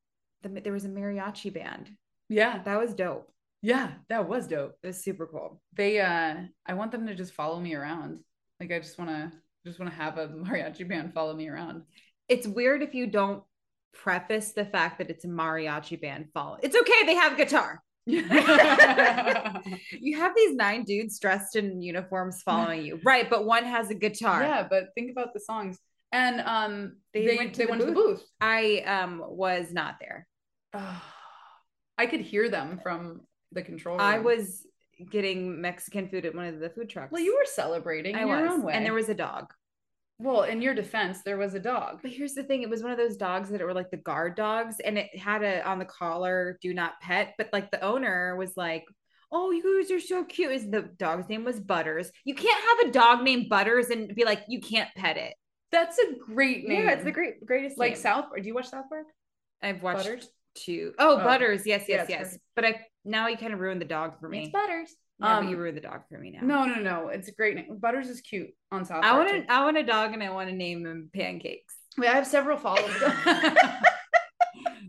the, 0.42 0.48
there 0.48 0.72
was 0.72 0.84
a 0.84 0.88
mariachi 0.88 1.52
band. 1.52 1.90
Yeah, 2.28 2.62
That 2.62 2.80
was 2.80 2.94
dope. 2.94 3.30
Yeah, 3.62 3.92
that 4.08 4.28
was 4.28 4.46
dope. 4.48 4.74
It 4.82 4.88
was 4.88 5.02
super 5.02 5.26
cool. 5.26 5.60
They, 5.74 6.00
uh, 6.00 6.34
I 6.66 6.74
want 6.74 6.92
them 6.92 7.06
to 7.06 7.14
just 7.14 7.32
follow 7.32 7.58
me 7.60 7.74
around. 7.74 8.20
Like 8.60 8.72
I 8.72 8.78
just 8.78 8.98
want 8.98 9.10
to, 9.10 9.32
just 9.64 9.78
want 9.78 9.90
to 9.90 9.96
have 9.96 10.18
a 10.18 10.28
mariachi 10.28 10.88
band 10.88 11.14
follow 11.14 11.34
me 11.34 11.48
around. 11.48 11.82
It's 12.28 12.46
weird 12.46 12.82
if 12.82 12.94
you 12.94 13.06
don't 13.06 13.42
preface 13.94 14.52
the 14.52 14.64
fact 14.64 14.98
that 14.98 15.10
it's 15.10 15.24
a 15.24 15.28
mariachi 15.28 16.00
band 16.00 16.28
follow. 16.34 16.58
It's 16.62 16.76
okay, 16.76 17.06
they 17.06 17.14
have 17.14 17.36
guitar. 17.36 17.82
You 18.06 18.22
have 20.18 20.34
these 20.34 20.56
nine 20.56 20.82
dudes 20.84 21.18
dressed 21.20 21.54
in 21.56 21.80
uniforms 21.80 22.42
following 22.42 22.84
you. 22.84 23.00
Right, 23.04 23.30
but 23.30 23.44
one 23.44 23.64
has 23.64 23.90
a 23.90 23.94
guitar. 23.94 24.42
Yeah, 24.42 24.66
but 24.68 24.88
think 24.94 25.12
about 25.12 25.32
the 25.34 25.40
songs. 25.40 25.78
And 26.10 26.40
um, 26.40 26.96
They 27.14 27.26
they, 27.26 27.36
went 27.36 27.54
to 27.54 27.58
they 27.58 27.64
the 27.66 27.70
went 27.70 27.80
to 27.82 27.86
the 27.86 27.92
booth? 27.92 28.18
booth. 28.18 28.28
I 28.40 28.78
um 28.80 29.22
was 29.24 29.72
not 29.72 29.96
there. 30.00 30.26
I 30.74 32.06
could 32.06 32.20
hear 32.20 32.48
them 32.48 32.80
from 32.82 33.20
the 33.52 33.62
control 33.62 33.96
room. 33.96 34.04
I 34.04 34.18
was 34.18 34.66
getting 35.10 35.60
Mexican 35.60 36.08
food 36.08 36.24
at 36.26 36.34
one 36.34 36.46
of 36.46 36.60
the 36.60 36.70
food 36.70 36.88
trucks. 36.88 37.12
Well, 37.12 37.22
you 37.22 37.34
were 37.36 37.44
celebrating 37.46 38.14
I 38.16 38.22
in 38.22 38.28
your 38.28 38.42
was, 38.42 38.52
own 38.52 38.62
way, 38.62 38.72
and 38.74 38.84
there 38.84 38.94
was 38.94 39.08
a 39.08 39.14
dog. 39.14 39.52
well, 40.18 40.42
in 40.44 40.62
your 40.62 40.74
defense, 40.74 41.22
there 41.24 41.36
was 41.38 41.54
a 41.54 41.60
dog. 41.60 42.00
But 42.02 42.12
here's 42.12 42.34
the 42.34 42.44
thing: 42.44 42.62
it 42.62 42.70
was 42.70 42.82
one 42.82 42.92
of 42.92 42.98
those 42.98 43.16
dogs 43.16 43.48
that 43.50 43.60
were 43.60 43.74
like 43.74 43.90
the 43.90 43.96
guard 43.96 44.36
dogs, 44.36 44.76
and 44.84 44.98
it 44.98 45.16
had 45.16 45.42
a 45.42 45.66
on 45.68 45.78
the 45.78 45.84
collar 45.84 46.58
"Do 46.62 46.72
not 46.74 47.00
pet." 47.00 47.34
But 47.38 47.50
like 47.52 47.70
the 47.70 47.82
owner 47.84 48.36
was 48.36 48.56
like, 48.56 48.84
"Oh, 49.32 49.50
you 49.50 49.82
guys 49.82 49.90
are 49.90 50.00
so 50.00 50.24
cute." 50.24 50.52
Is 50.52 50.70
the 50.70 50.82
dog's 50.82 51.28
name 51.28 51.44
was 51.44 51.58
Butters? 51.58 52.10
You 52.24 52.34
can't 52.34 52.64
have 52.64 52.88
a 52.88 52.92
dog 52.92 53.22
named 53.24 53.48
Butters 53.48 53.90
and 53.90 54.14
be 54.14 54.24
like, 54.24 54.42
you 54.48 54.60
can't 54.60 54.90
pet 54.96 55.16
it. 55.16 55.34
That's 55.72 55.98
a 55.98 56.14
great 56.32 56.68
name. 56.68 56.84
Yeah, 56.84 56.92
it's 56.92 57.04
the 57.04 57.12
great 57.12 57.44
greatest. 57.46 57.78
like 57.78 57.92
name. 57.92 58.00
South. 58.00 58.26
Do 58.36 58.42
you 58.42 58.54
watch 58.54 58.68
South 58.68 58.88
Park? 58.90 59.06
I've 59.62 59.82
watched 59.82 60.04
Butters? 60.04 60.28
two. 60.54 60.92
Oh, 60.98 61.18
Oh. 61.18 61.24
Butters. 61.24 61.66
Yes, 61.66 61.86
yes, 61.88 62.02
it's 62.02 62.10
yes. 62.10 62.20
perfect. 62.24 62.42
But 62.54 62.64
I 62.66 62.80
now 63.04 63.28
you 63.28 63.36
kind 63.36 63.52
of 63.52 63.60
ruined 63.60 63.80
the 63.80 63.84
dog 63.86 64.18
for 64.20 64.28
me. 64.28 64.44
It's 64.44 64.50
Butters. 64.52 64.94
Yeah, 65.18 65.36
Um, 65.38 65.44
but 65.44 65.50
you 65.50 65.56
ruined 65.56 65.76
the 65.76 65.80
dog 65.82 66.02
for 66.08 66.18
me 66.18 66.30
now. 66.30 66.40
No, 66.42 66.64
no, 66.64 66.80
no. 66.80 67.08
It's 67.08 67.28
a 67.28 67.32
great 67.32 67.54
name. 67.56 67.78
Butters 67.78 68.08
is 68.08 68.20
cute 68.20 68.50
on 68.70 68.84
South 68.84 69.04
I 69.04 69.10
Park. 69.10 69.16
want 69.18 69.30
too. 69.30 69.42
to. 69.46 69.52
I 69.52 69.64
want 69.64 69.76
a 69.76 69.82
dog, 69.82 70.12
and 70.12 70.22
I 70.22 70.30
want 70.30 70.48
to 70.50 70.54
name 70.56 70.84
him 70.86 71.10
Pancakes. 71.14 71.74
Wait, 71.98 72.08
I 72.08 72.14
have 72.14 72.26
several 72.26 72.56
follow 72.56 72.80
up. 73.26 73.56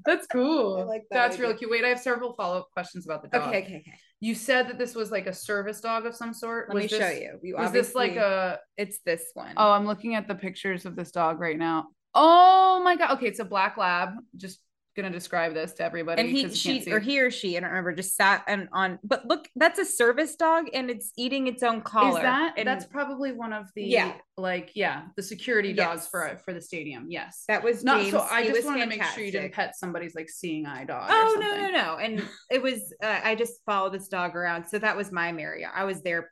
That's 0.05 0.27
cool. 0.27 0.77
I 0.81 0.83
like 0.83 1.03
that 1.11 1.15
That's 1.15 1.35
idea. 1.35 1.45
really 1.47 1.57
cute. 1.57 1.71
Wait, 1.71 1.85
I 1.85 1.89
have 1.89 1.99
several 1.99 2.33
follow 2.33 2.59
up 2.59 2.67
questions 2.73 3.05
about 3.05 3.21
the 3.21 3.29
dog. 3.29 3.47
Okay, 3.49 3.63
okay, 3.63 3.75
okay. 3.77 3.93
You 4.19 4.35
said 4.35 4.67
that 4.69 4.77
this 4.77 4.95
was 4.95 5.11
like 5.11 5.27
a 5.27 5.33
service 5.33 5.79
dog 5.81 6.05
of 6.05 6.15
some 6.15 6.33
sort. 6.33 6.67
Let 6.69 6.75
was 6.75 6.83
me 6.83 6.87
this, 6.87 6.99
show 6.99 7.09
you. 7.09 7.39
You 7.41 7.55
Was 7.57 7.71
this 7.71 7.95
like 7.95 8.15
a? 8.15 8.59
It's 8.77 8.99
this 9.05 9.31
one. 9.33 9.53
Oh, 9.57 9.71
I'm 9.71 9.85
looking 9.85 10.15
at 10.15 10.27
the 10.27 10.35
pictures 10.35 10.85
of 10.85 10.95
this 10.95 11.11
dog 11.11 11.39
right 11.39 11.57
now. 11.57 11.87
Oh 12.13 12.81
my 12.83 12.95
god. 12.97 13.11
Okay, 13.17 13.27
it's 13.27 13.39
a 13.39 13.45
black 13.45 13.77
lab. 13.77 14.09
Just 14.35 14.59
gonna 14.95 15.09
describe 15.09 15.53
this 15.53 15.73
to 15.73 15.83
everybody. 15.83 16.21
and 16.21 16.29
he, 16.29 16.37
you 16.37 16.43
can't 16.43 16.55
she 16.57 16.81
see 16.81 16.91
or 16.91 16.99
he 16.99 17.19
or 17.19 17.31
she 17.31 17.57
i 17.57 17.59
don't 17.59 17.69
remember 17.69 17.93
just 17.93 18.15
sat 18.15 18.43
and 18.47 18.69
on 18.73 18.99
but 19.03 19.25
look 19.25 19.47
that's 19.55 19.79
a 19.79 19.85
service 19.85 20.35
dog 20.35 20.65
and 20.73 20.89
it's 20.89 21.11
eating 21.17 21.47
its 21.47 21.63
own 21.63 21.81
collar 21.81 22.19
Is 22.19 22.23
that 22.23 22.53
and 22.57 22.67
that's 22.67 22.85
probably 22.85 23.31
one 23.31 23.53
of 23.53 23.67
the 23.75 23.83
Yeah. 23.83 24.13
like 24.37 24.71
yeah 24.75 25.03
the 25.15 25.23
security 25.23 25.73
dogs 25.73 26.01
Yes. 26.03 26.07
for 26.09 26.39
for 26.45 26.53
the 26.53 26.61
stadium. 26.61 27.07
Yes. 27.09 27.43
that 27.47 27.63
was 27.63 27.83
not. 27.83 27.99
James. 28.01 28.11
so 28.11 28.19
I 28.29 28.41
He 28.43 28.47
just 28.49 28.57
was 28.59 28.65
wanted 28.65 28.81
to 28.81 28.89
make 28.89 29.03
sure 29.03 29.23
you 29.23 29.31
didn't 29.31 29.53
pet 29.53 29.75
somebody's 29.75 30.15
like 30.15 30.29
seeing 30.29 30.65
eye 30.65 30.83
dog. 30.85 31.09
or 31.09 31.13
oh 31.13 31.37
no 31.39 31.57
no 31.57 31.69
no 31.71 31.97
and 31.97 32.23
it 32.51 32.61
was 32.61 32.93
uh, 33.03 33.19
i 33.23 33.35
just 33.35 33.61
followed 33.65 33.93
this 33.93 34.07
dog 34.07 34.35
around 34.35 34.65
so 34.65 34.77
that 34.79 34.95
was 34.95 35.11
my 35.11 35.31
mariachi 35.31 35.67
i 35.73 35.83
was 35.83 36.01
there 36.03 36.29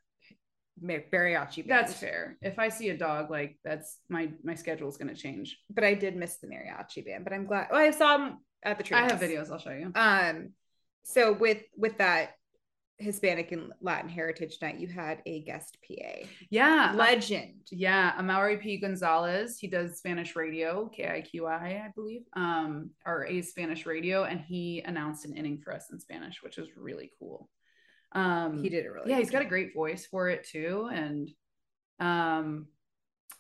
mariachi 0.84 1.58
band. 1.58 1.70
That's 1.70 1.94
fair. 1.94 2.38
If 2.42 2.58
I 2.58 2.70
see 2.70 2.90
a 2.90 2.98
dog, 2.98 3.30
like 3.30 3.60
that's 3.64 4.00
my 4.10 4.32
my 4.44 4.56
schedule 4.56 4.90
is 4.90 4.98
gonna 4.98 5.14
change. 5.16 5.58
but 5.70 5.84
i 5.84 5.94
did 5.94 6.16
miss 6.16 6.38
the 6.38 6.48
mariachi 6.48 7.06
band 7.06 7.24
but 7.24 7.34
i'm 7.34 7.46
glad 7.46 7.68
well, 7.72 7.80
i 7.82 7.92
saw 7.92 8.18
him 8.18 8.38
at 8.64 8.78
the 8.78 8.84
tree 8.84 8.98
I 8.98 9.02
have 9.04 9.20
videos. 9.20 9.52
I'll 9.52 9.60
show 9.60 9.72
you. 9.72 9.92
um 9.96 10.52
so 11.04 11.34
with 11.34 11.64
with 11.76 11.98
that 11.98 12.36
hispanic 13.02 13.52
and 13.52 13.74
latin 13.82 14.08
heritage 14.10 14.58
night 14.62 14.80
you 14.80 14.88
had 14.88 15.24
a 15.26 15.42
guest 15.42 15.78
pa 15.88 16.28
Yeah, 16.50 16.94
legend 16.96 17.68
Yeah, 17.72 18.14
Amaury 18.20 18.62
Pi-Gonzalez. 18.62 19.58
He 19.58 19.68
does 19.68 19.98
Spanish 19.98 20.36
radio, 20.36 20.90
KIQI, 20.96 21.82
I 21.84 21.90
believe, 21.96 22.22
um, 22.36 22.92
or 23.06 23.26
a 23.26 23.42
Spanish 23.42 23.86
radio, 23.88 24.26
and 24.26 24.40
he 24.40 24.84
announced 24.86 25.26
an 25.26 25.36
inning 25.36 25.60
for 25.64 25.74
us 25.74 25.88
in 25.92 26.00
Spanish, 26.00 26.44
which 26.44 26.58
was 26.58 26.68
really 26.78 27.12
cool. 27.18 27.50
Um, 28.12 28.62
he 28.62 28.70
did 28.70 28.86
it 28.86 28.90
really 28.90 29.10
yeah, 29.10 29.18
he's 29.18 29.32
got 29.32 29.42
a 29.42 29.46
great 29.46 29.74
voice 29.74 30.06
for 30.06 30.30
it 30.30 30.48
too, 30.48 30.90
and 30.94 31.32
um, 32.00 32.68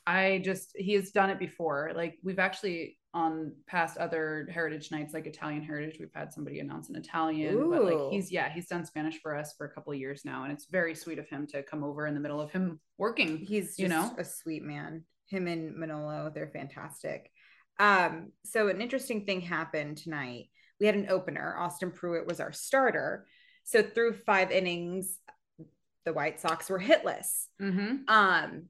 I 0.07 0.41
just 0.43 0.71
he 0.75 0.93
has 0.93 1.11
done 1.11 1.29
it 1.29 1.39
before. 1.39 1.91
Like 1.93 2.17
we've 2.23 2.39
actually 2.39 2.97
on 3.13 3.51
past 3.67 3.97
other 3.97 4.47
heritage 4.51 4.89
nights, 4.91 5.13
like 5.13 5.27
Italian 5.27 5.61
heritage, 5.63 5.97
we've 5.99 6.13
had 6.13 6.31
somebody 6.31 6.59
announce 6.59 6.89
an 6.89 6.95
Italian, 6.95 7.69
but 7.69 7.83
like 7.83 8.11
he's 8.11 8.31
yeah, 8.31 8.49
he's 8.49 8.67
done 8.67 8.85
Spanish 8.85 9.19
for 9.21 9.35
us 9.35 9.53
for 9.57 9.65
a 9.65 9.69
couple 9.73 9.91
of 9.91 9.99
years 9.99 10.23
now, 10.23 10.43
and 10.43 10.51
it's 10.53 10.65
very 10.65 10.95
sweet 10.95 11.19
of 11.19 11.27
him 11.27 11.45
to 11.47 11.61
come 11.63 11.83
over 11.83 12.07
in 12.07 12.13
the 12.13 12.19
middle 12.21 12.39
of 12.39 12.51
him 12.51 12.79
working. 12.97 13.37
he's 13.37 13.77
you 13.77 13.87
know? 13.89 14.13
a 14.17 14.23
sweet 14.23 14.63
man 14.63 15.03
him 15.27 15.47
and 15.47 15.75
manolo 15.77 16.29
they're 16.33 16.51
fantastic 16.53 17.31
um 17.79 18.31
so 18.43 18.67
an 18.67 18.81
interesting 18.81 19.25
thing 19.25 19.39
happened 19.39 19.97
tonight 19.97 20.49
we 20.79 20.85
had 20.85 20.95
an 20.95 21.07
opener 21.09 21.55
austin 21.57 21.89
pruitt 21.89 22.27
was 22.27 22.41
our 22.41 22.51
starter 22.51 23.25
so 23.63 23.81
through 23.81 24.13
five 24.25 24.51
innings 24.51 25.17
the 26.03 26.11
white 26.11 26.39
sox 26.41 26.69
were 26.69 26.79
hitless 26.79 27.45
Mm-hmm. 27.61 27.95
um 28.09 28.63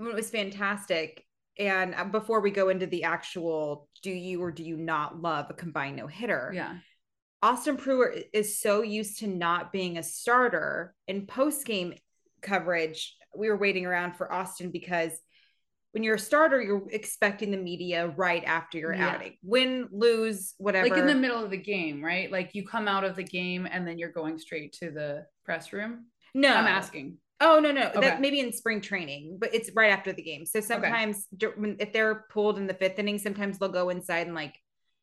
it 0.00 0.14
was 0.14 0.30
fantastic 0.30 1.22
and 1.58 1.94
uh, 1.94 2.04
before 2.04 2.40
we 2.40 2.50
go 2.50 2.68
into 2.68 2.86
the 2.86 3.04
actual 3.04 3.88
do 4.02 4.10
you 4.10 4.42
or 4.42 4.50
do 4.50 4.64
you 4.64 4.76
not 4.76 5.20
love 5.20 5.46
a 5.50 5.54
combined 5.54 5.96
no 5.96 6.06
hitter 6.06 6.52
Yeah. 6.54 6.78
Austin 7.42 7.76
Pruitt 7.76 8.30
is 8.32 8.58
so 8.58 8.80
used 8.82 9.18
to 9.18 9.26
not 9.26 9.70
being 9.70 9.98
a 9.98 10.02
starter 10.02 10.94
in 11.06 11.26
post 11.26 11.66
game 11.66 11.92
coverage. 12.40 13.14
We 13.36 13.50
were 13.50 13.56
waiting 13.58 13.84
around 13.84 14.16
for 14.16 14.32
Austin 14.32 14.70
because 14.70 15.12
when 15.92 16.02
you're 16.02 16.14
a 16.14 16.18
starter, 16.18 16.60
you're 16.62 16.88
expecting 16.90 17.50
the 17.50 17.58
media 17.58 18.08
right 18.16 18.42
after 18.44 18.78
your 18.78 18.94
Yeah. 18.94 19.10
outing. 19.10 19.36
Win, 19.42 19.88
lose, 19.92 20.54
whatever. 20.56 20.88
Like 20.88 20.98
in 20.98 21.06
the 21.06 21.14
middle 21.14 21.44
of 21.44 21.50
the 21.50 21.58
game, 21.58 22.02
right? 22.02 22.32
Like 22.32 22.54
you 22.54 22.66
come 22.66 22.88
out 22.88 23.04
of 23.04 23.14
the 23.14 23.22
game 23.22 23.68
and 23.70 23.86
then 23.86 23.98
you're 23.98 24.10
going 24.10 24.38
straight 24.38 24.72
to 24.80 24.90
the 24.90 25.26
press 25.44 25.72
room. 25.72 26.06
no, 26.34 26.48
I'm 26.54 26.66
asking. 26.66 27.18
Oh 27.46 27.60
no, 27.60 27.70
no, 27.72 27.88
Okay. 27.90 28.00
that 28.00 28.20
maybe 28.20 28.40
in 28.40 28.52
spring 28.52 28.80
training, 28.80 29.36
but 29.40 29.54
it's 29.54 29.70
right 29.76 29.90
after 29.90 30.12
the 30.12 30.22
game. 30.22 30.46
So 30.46 30.60
sometimes 30.60 31.26
when 31.56 31.76
if 31.78 31.92
they're 31.92 32.24
pulled 32.32 32.56
in 32.58 32.66
the 32.66 32.74
fifth 32.74 32.98
inning, 32.98 33.18
sometimes 33.18 33.58
they'll 33.58 33.68
go 33.68 33.90
inside 33.90 34.26
and 34.26 34.34
like, 34.34 34.54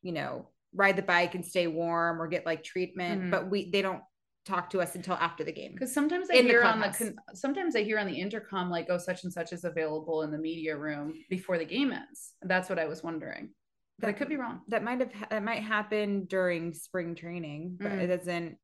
you 0.02 0.12
know, 0.12 0.48
ride 0.74 0.96
the 0.96 1.02
bike 1.02 1.34
and 1.36 1.44
stay 1.44 1.66
warm 1.68 2.20
or 2.20 2.26
get 2.26 2.44
like 2.44 2.64
treatment. 2.64 3.24
Mhm. 3.24 3.30
But 3.30 3.50
we 3.50 3.70
they 3.70 3.82
don't 3.82 4.02
talk 4.44 4.70
to 4.70 4.80
us 4.80 4.96
until 4.96 5.14
after 5.14 5.44
the 5.44 5.52
game. 5.52 5.70
Because 5.72 5.94
sometimes 5.94 6.28
I 6.30 6.34
In 6.34 6.46
the 6.46 6.50
hear 6.50 6.64
on 6.64 6.80
the 6.80 7.14
sometimes 7.34 7.76
I 7.76 7.84
hear 7.84 7.98
on 7.98 8.08
the 8.08 8.18
intercom 8.20 8.70
like, 8.70 8.86
oh, 8.90 8.98
such 8.98 9.22
and 9.22 9.32
such 9.32 9.52
is 9.52 9.62
available 9.64 10.22
in 10.22 10.32
the 10.32 10.38
media 10.38 10.76
room 10.76 11.14
before 11.30 11.58
the 11.58 11.64
game 11.64 11.92
ends. 11.92 12.34
That's 12.42 12.68
what 12.68 12.78
I 12.80 12.86
was 12.86 13.04
wondering. 13.04 13.50
But 14.00 14.08
I 14.08 14.12
could 14.14 14.28
be 14.28 14.36
wrong. 14.36 14.62
that 14.68 14.82
might 14.82 14.98
have 14.98 15.12
that 15.30 15.44
might 15.44 15.62
happen 15.62 16.24
during 16.24 16.72
spring 16.72 17.14
training, 17.14 17.76
but 17.80 17.92
Mm. 17.92 18.00
it 18.00 18.06
doesn't. 18.08 18.56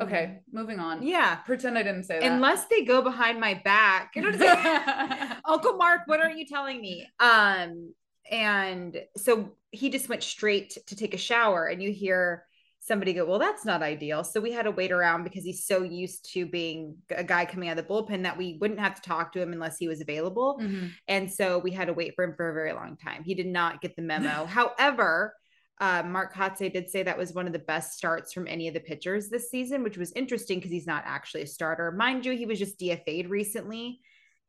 Okay, 0.00 0.40
moving 0.52 0.80
on. 0.80 1.02
Yeah, 1.04 1.36
Pretend 1.36 1.78
I 1.78 1.82
didn't 1.84 2.04
say 2.04 2.18
that. 2.18 2.32
unless 2.32 2.64
they 2.66 2.84
go 2.84 3.00
behind 3.00 3.38
my 3.40 3.54
back. 3.64 4.12
You 4.16 4.22
know 4.22 4.30
what 4.36 4.58
I'm? 4.58 5.36
Uncle 5.44 5.74
Mark, 5.76 6.02
what 6.06 6.20
aren't 6.20 6.36
you 6.38 6.46
telling 6.46 6.80
me? 6.80 7.08
Um, 7.20 7.94
and 8.30 9.00
so 9.16 9.52
he 9.70 9.90
just 9.90 10.08
went 10.08 10.22
straight 10.24 10.76
to 10.86 10.96
take 10.96 11.14
a 11.14 11.18
shower, 11.18 11.66
and 11.66 11.80
you 11.82 11.92
hear 11.92 12.44
somebody 12.80 13.14
go, 13.14 13.24
well, 13.24 13.38
that's 13.38 13.64
not 13.64 13.82
ideal. 13.82 14.22
So 14.24 14.40
we 14.40 14.52
had 14.52 14.64
to 14.64 14.70
wait 14.70 14.92
around 14.92 15.24
because 15.24 15.42
he's 15.42 15.64
so 15.66 15.82
used 15.84 16.30
to 16.34 16.44
being 16.44 16.96
a 17.10 17.24
guy 17.24 17.46
coming 17.46 17.70
out 17.70 17.78
of 17.78 17.86
the 17.86 17.90
bullpen 17.90 18.24
that 18.24 18.36
we 18.36 18.58
wouldn't 18.60 18.78
have 18.80 18.94
to 18.96 19.00
talk 19.02 19.32
to 19.32 19.40
him 19.40 19.54
unless 19.54 19.78
he 19.78 19.88
was 19.88 20.02
available. 20.02 20.58
Mhm. 20.60 20.90
And 21.08 21.32
so 21.32 21.60
we 21.60 21.70
had 21.70 21.86
to 21.86 21.94
wait 21.94 22.12
for 22.14 22.24
him 22.24 22.34
for 22.36 22.50
a 22.50 22.52
very 22.52 22.74
long 22.74 22.98
time. 22.98 23.24
He 23.24 23.34
did 23.34 23.46
not 23.46 23.80
get 23.80 23.96
the 23.96 24.02
memo. 24.02 24.44
However, 24.44 25.34
uh, 25.80 26.02
Mark 26.06 26.34
Kotsay 26.34 26.72
did 26.72 26.88
say 26.88 27.02
that 27.02 27.18
was 27.18 27.32
one 27.32 27.46
of 27.46 27.52
the 27.52 27.58
best 27.58 27.96
starts 27.96 28.32
from 28.32 28.46
any 28.46 28.68
of 28.68 28.74
the 28.74 28.80
pitchers 28.80 29.28
this 29.28 29.50
season, 29.50 29.82
which 29.82 29.98
was 29.98 30.12
interesting 30.12 30.58
because 30.58 30.70
he's 30.70 30.86
not 30.86 31.02
actually 31.06 31.42
a 31.42 31.46
starter. 31.46 31.90
Mind 31.90 32.24
you, 32.24 32.36
he 32.36 32.46
was 32.46 32.58
just 32.58 32.78
DFA'd 32.78 33.28
recently, 33.28 34.00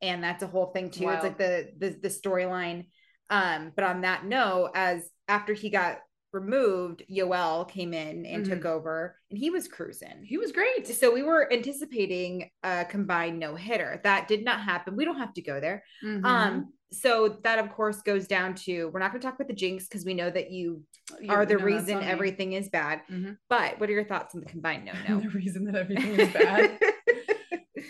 and 0.02 0.24
that's 0.24 0.44
a 0.44 0.48
whole 0.48 0.68
thing 0.68 0.92
too. 0.92 1.10
It's 1.10 1.24
like 1.24 1.38
the 1.38 1.70
the, 1.78 1.90
the 2.02 2.10
storyline. 2.10 2.88
Um, 3.30 3.72
but 3.76 3.86
on 3.86 4.02
that 4.02 4.26
note, 4.26 4.72
as 4.76 5.10
after 5.28 5.54
he 5.54 5.72
got 5.72 5.98
removed, 6.32 7.02
Yoel 7.10 7.68
came 7.68 7.94
in 7.94 8.26
and 8.26 8.46
took 8.46 8.66
over, 8.66 9.18
and 9.32 9.40
he 9.40 9.50
was 9.50 9.68
cruising. 9.68 10.24
He 10.24 10.38
was 10.38 10.52
great. 10.52 10.86
So 10.86 11.12
we 11.12 11.24
were 11.24 11.52
anticipating 11.52 12.52
a 12.62 12.86
combined 12.86 13.40
no 13.40 13.56
hitter. 13.56 14.00
That 14.04 14.28
did 14.28 14.44
not 14.44 14.60
happen. 14.62 14.96
We 14.96 15.06
don't 15.06 15.18
have 15.18 15.34
to 15.36 15.42
go 15.42 15.60
there. 15.60 15.84
Mhm. 16.04 16.24
Um, 16.26 16.74
so 16.92 17.38
that 17.44 17.60
of 17.60 17.70
course 17.72 18.02
goes 18.02 18.28
down 18.28 18.54
to 18.56 18.86
we're 18.94 19.00
not 19.00 19.12
going 19.12 19.20
to 19.22 19.26
talk 19.28 19.36
about 19.36 19.48
the 19.48 19.54
jinx 19.54 19.88
because 19.88 20.06
we 20.06 20.14
know 20.14 20.30
that 20.30 20.52
you 20.52 20.84
You- 21.20 21.32
are 21.32 21.46
the 21.46 21.58
reason 21.58 22.02
everything 22.02 22.54
is 22.54 22.70
bad. 22.70 23.02
Mhm. 23.12 23.38
But 23.50 23.80
what 23.80 23.90
are 23.90 23.94
your 23.94 24.06
thoughts 24.06 24.34
on 24.36 24.42
the 24.42 24.48
combined 24.48 24.86
no 24.86 24.94
no? 25.08 25.20
the 25.28 25.30
reason 25.30 25.66
that 25.66 25.76
everything 25.76 26.20
is 26.20 26.32
bad. 26.34 26.80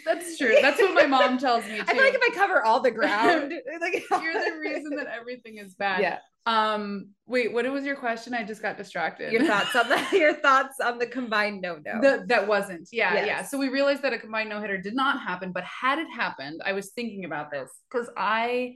That's 0.06 0.38
true. 0.38 0.56
That's 0.62 0.80
what 0.80 0.94
my 0.94 1.06
mom 1.08 1.38
tells 1.38 1.64
me 1.66 1.78
too. 1.78 1.84
I 1.88 1.94
feel 1.94 2.04
like 2.04 2.14
if 2.14 2.22
I 2.22 2.36
cover 2.36 2.64
all 2.64 2.80
the 2.80 2.92
ground, 2.92 3.54
like 3.82 4.04
You're 4.10 4.34
the 4.34 4.58
reason 4.60 4.96
that 4.98 5.08
everything 5.08 5.58
is 5.58 5.74
bad. 5.75 6.02
Yeah. 6.02 6.20
Um. 6.48 7.10
Wait. 7.25 7.52
What 7.54 7.66
was 7.72 7.86
your 7.86 7.96
question? 7.96 8.34
I 8.36 8.44
just 8.44 8.62
got 8.62 8.78
distracted. 8.78 9.32
Your 9.32 9.46
thoughts 9.46 9.75
on 9.75 9.90
the 9.90 10.00
your 10.18 10.34
thoughts 10.34 10.80
on 10.80 11.00
the 11.00 11.08
combined 11.08 11.62
no 11.62 11.80
no. 11.84 12.02
That 12.02 12.28
that 12.28 12.48
wasn't. 12.48 12.88
Yeah. 12.92 13.14
Yes. 13.16 13.28
Yeah. 13.28 13.44
So 13.44 13.58
we 13.58 13.70
realized 13.70 14.02
that 14.04 14.14
a 14.14 14.20
combined 14.20 14.50
no 14.50 14.62
hitter 14.62 14.78
did 14.78 14.96
not 14.96 15.22
happen, 15.22 15.52
but 15.52 15.64
had 15.64 15.98
it 15.98 16.08
happened, 16.16 16.62
I 16.64 16.74
was 16.74 16.92
thinking 16.92 17.25
about 17.25 17.50
this 17.52 17.72
because 17.90 18.10
I 18.16 18.75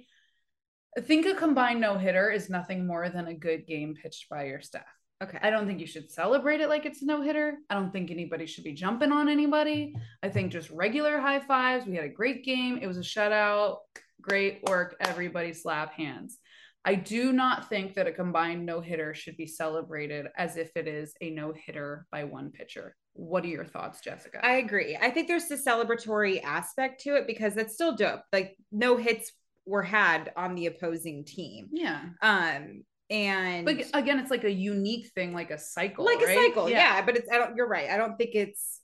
think 1.01 1.25
a 1.25 1.36
combined 1.36 1.81
no 1.81 1.98
hitter 1.98 2.31
is 2.31 2.50
nothing 2.50 2.86
more 2.86 3.10
than 3.10 3.27
a 3.27 3.34
good 3.34 3.67
game 3.67 3.96
pitched 4.01 4.29
by 4.29 4.46
your 4.46 4.62
staff. 4.62 4.84
okay. 5.24 5.38
I 5.41 5.50
don't 5.50 5.67
think 5.67 5.79
you 5.79 5.88
should 5.88 6.10
celebrate 6.12 6.62
it 6.62 6.69
like 6.69 6.86
it's 6.86 7.01
a 7.01 7.05
no 7.05 7.22
hitter. 7.22 7.58
I 7.69 7.75
don't 7.75 7.91
think 7.91 8.10
anybody 8.10 8.46
should 8.46 8.63
be 8.63 8.74
jumping 8.74 9.12
on 9.12 9.29
anybody. 9.29 9.96
I 10.24 10.29
think 10.29 10.51
just 10.51 10.69
regular 10.69 11.19
high 11.19 11.41
fives. 11.41 11.86
We 11.86 11.96
had 11.96 12.05
a 12.05 12.10
great 12.10 12.43
game. 12.43 12.79
It 12.81 12.88
was 12.88 12.98
a 12.98 13.01
shutout. 13.01 13.77
Great 14.22 14.63
work. 14.67 14.96
Everybody 15.00 15.53
slap 15.53 15.93
hands. 15.93 16.38
I 16.86 16.96
do 16.96 17.34
not 17.34 17.67
think 17.67 17.96
that 17.96 18.08
a 18.08 18.12
combined 18.12 18.65
no 18.65 18.79
hitter 18.79 19.13
should 19.13 19.36
be 19.36 19.46
celebrated 19.46 20.27
as 20.38 20.55
if 20.55 20.72
it 20.75 20.88
is 20.88 21.13
a 21.22 21.29
no 21.29 21.53
hitter 21.53 22.08
by 22.12 22.24
one 22.24 22.51
pitcher. 22.51 22.96
What 23.13 23.43
are 23.43 23.48
your 23.48 23.65
thoughts, 23.65 24.00
Jessica? 24.00 24.39
I 24.43 24.55
agree. 24.55 24.98
I 25.00 25.12
think 25.12 25.27
there's 25.27 25.50
the 25.50 25.55
celebratory 25.58 26.41
aspect 26.41 27.01
to 27.01 27.15
it 27.15 27.27
because 27.27 27.53
that's 27.53 27.74
still 27.74 27.96
dope. 27.98 28.22
Like 28.31 28.55
no 28.72 28.96
hits 28.96 29.34
were 29.70 29.84
had 29.84 30.32
on 30.36 30.56
the 30.56 30.66
opposing 30.66 31.24
team. 31.26 31.68
yeah. 31.72 32.02
Um 32.22 32.84
and 33.10 33.66
But 33.66 33.86
again, 33.94 34.20
it's 34.20 34.30
like 34.30 34.44
a 34.44 34.52
unique 34.52 35.08
thing, 35.16 35.34
like 35.34 35.52
a 35.52 35.58
cycle. 35.58 36.06
like 36.06 36.22
right? 36.22 36.38
a 36.38 36.42
cycle, 36.42 36.70
yeah. 36.70 37.02
But 37.06 37.18
it's 37.18 37.30
I 37.32 37.38
don't 37.38 37.56
you're 37.56 37.68
right. 37.68 37.90
I 37.90 37.98
don't 37.98 38.18
think 38.18 38.32
it's 38.36 38.82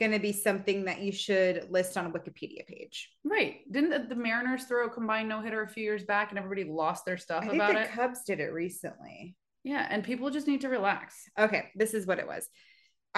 gonna 0.00 0.18
be 0.18 0.32
something 0.32 0.84
that 0.84 1.00
you 1.00 1.12
should 1.12 1.66
list 1.70 1.96
on 1.96 2.06
a 2.06 2.10
Wikipedia 2.10 2.66
page. 2.66 3.10
Right. 3.24 3.56
Didn't 3.70 3.90
the, 3.90 4.14
the 4.14 4.20
Mariners 4.20 4.64
throw 4.64 4.86
a 4.86 4.90
combined 4.90 5.28
no 5.28 5.40
hitter 5.40 5.62
a 5.62 5.68
few 5.68 5.82
years 5.84 6.04
back 6.04 6.30
and 6.30 6.38
everybody 6.38 6.64
lost 6.64 7.04
their 7.04 7.18
stuff 7.18 7.44
I 7.44 7.54
about 7.54 7.74
the 7.74 7.82
it? 7.82 7.90
Cubs 7.90 8.22
did 8.24 8.40
it 8.40 8.52
recently. 8.52 9.36
Yeah, 9.64 9.86
and 9.90 10.04
people 10.04 10.30
just 10.30 10.46
need 10.46 10.62
to 10.62 10.68
relax. 10.68 11.14
Okay, 11.38 11.64
this 11.74 11.92
is 11.94 12.06
what 12.06 12.18
it 12.20 12.26
was. 12.26 12.48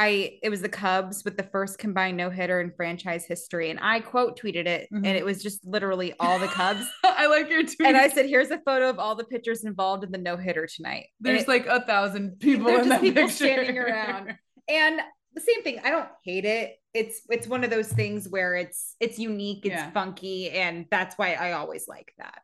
I 0.02 0.38
it 0.42 0.48
was 0.48 0.62
the 0.62 0.68
Cubs 0.68 1.24
with 1.24 1.36
the 1.36 1.42
first 1.42 1.78
combined 1.78 2.16
no 2.16 2.30
hitter 2.30 2.60
in 2.60 2.70
franchise 2.72 3.24
history, 3.26 3.70
and 3.70 3.78
I 3.82 4.00
quote 4.00 4.40
tweeted 4.40 4.66
it, 4.66 4.88
Mhm. 4.92 4.98
and 5.06 5.06
it 5.08 5.24
was 5.24 5.42
just 5.42 5.64
literally 5.64 6.14
all 6.18 6.38
the 6.38 6.46
Cubs. 6.48 6.84
I 7.04 7.26
like 7.26 7.50
your 7.50 7.62
tweet. 7.62 7.82
and 7.82 7.96
I 7.96 8.08
said, 8.08 8.26
"Here's 8.26 8.50
a 8.50 8.58
photo 8.58 8.88
of 8.88 8.98
all 8.98 9.14
the 9.14 9.24
pitchers 9.24 9.64
involved 9.64 10.02
in 10.04 10.10
the 10.10 10.18
no 10.18 10.36
hitter 10.36 10.66
tonight." 10.66 11.06
There's 11.20 11.42
it- 11.42 11.48
like 11.48 11.66
a 11.66 11.80
thousand 11.84 12.38
people 12.40 12.68
in 12.68 12.76
just 12.76 12.88
that 12.88 13.00
people 13.02 13.22
picture. 13.24 13.36
standing 13.44 13.78
around. 13.78 14.38
and 14.68 15.00
the 15.34 15.40
same 15.40 15.62
thing. 15.62 15.80
I 15.84 15.90
don't 15.90 16.08
hate 16.24 16.44
it. 16.44 16.76
It's 16.94 17.20
it's 17.30 17.46
one 17.46 17.62
of 17.62 17.70
those 17.70 17.92
things 17.92 18.28
where 18.28 18.54
it's 18.56 18.96
it's 19.00 19.18
unique, 19.18 19.64
it's 19.66 19.74
Yeah. 19.74 19.90
funky, 19.92 20.50
and 20.50 20.86
that's 20.90 21.16
why 21.16 21.34
I 21.34 21.52
always 21.52 21.86
like 21.86 22.12
that. 22.18 22.40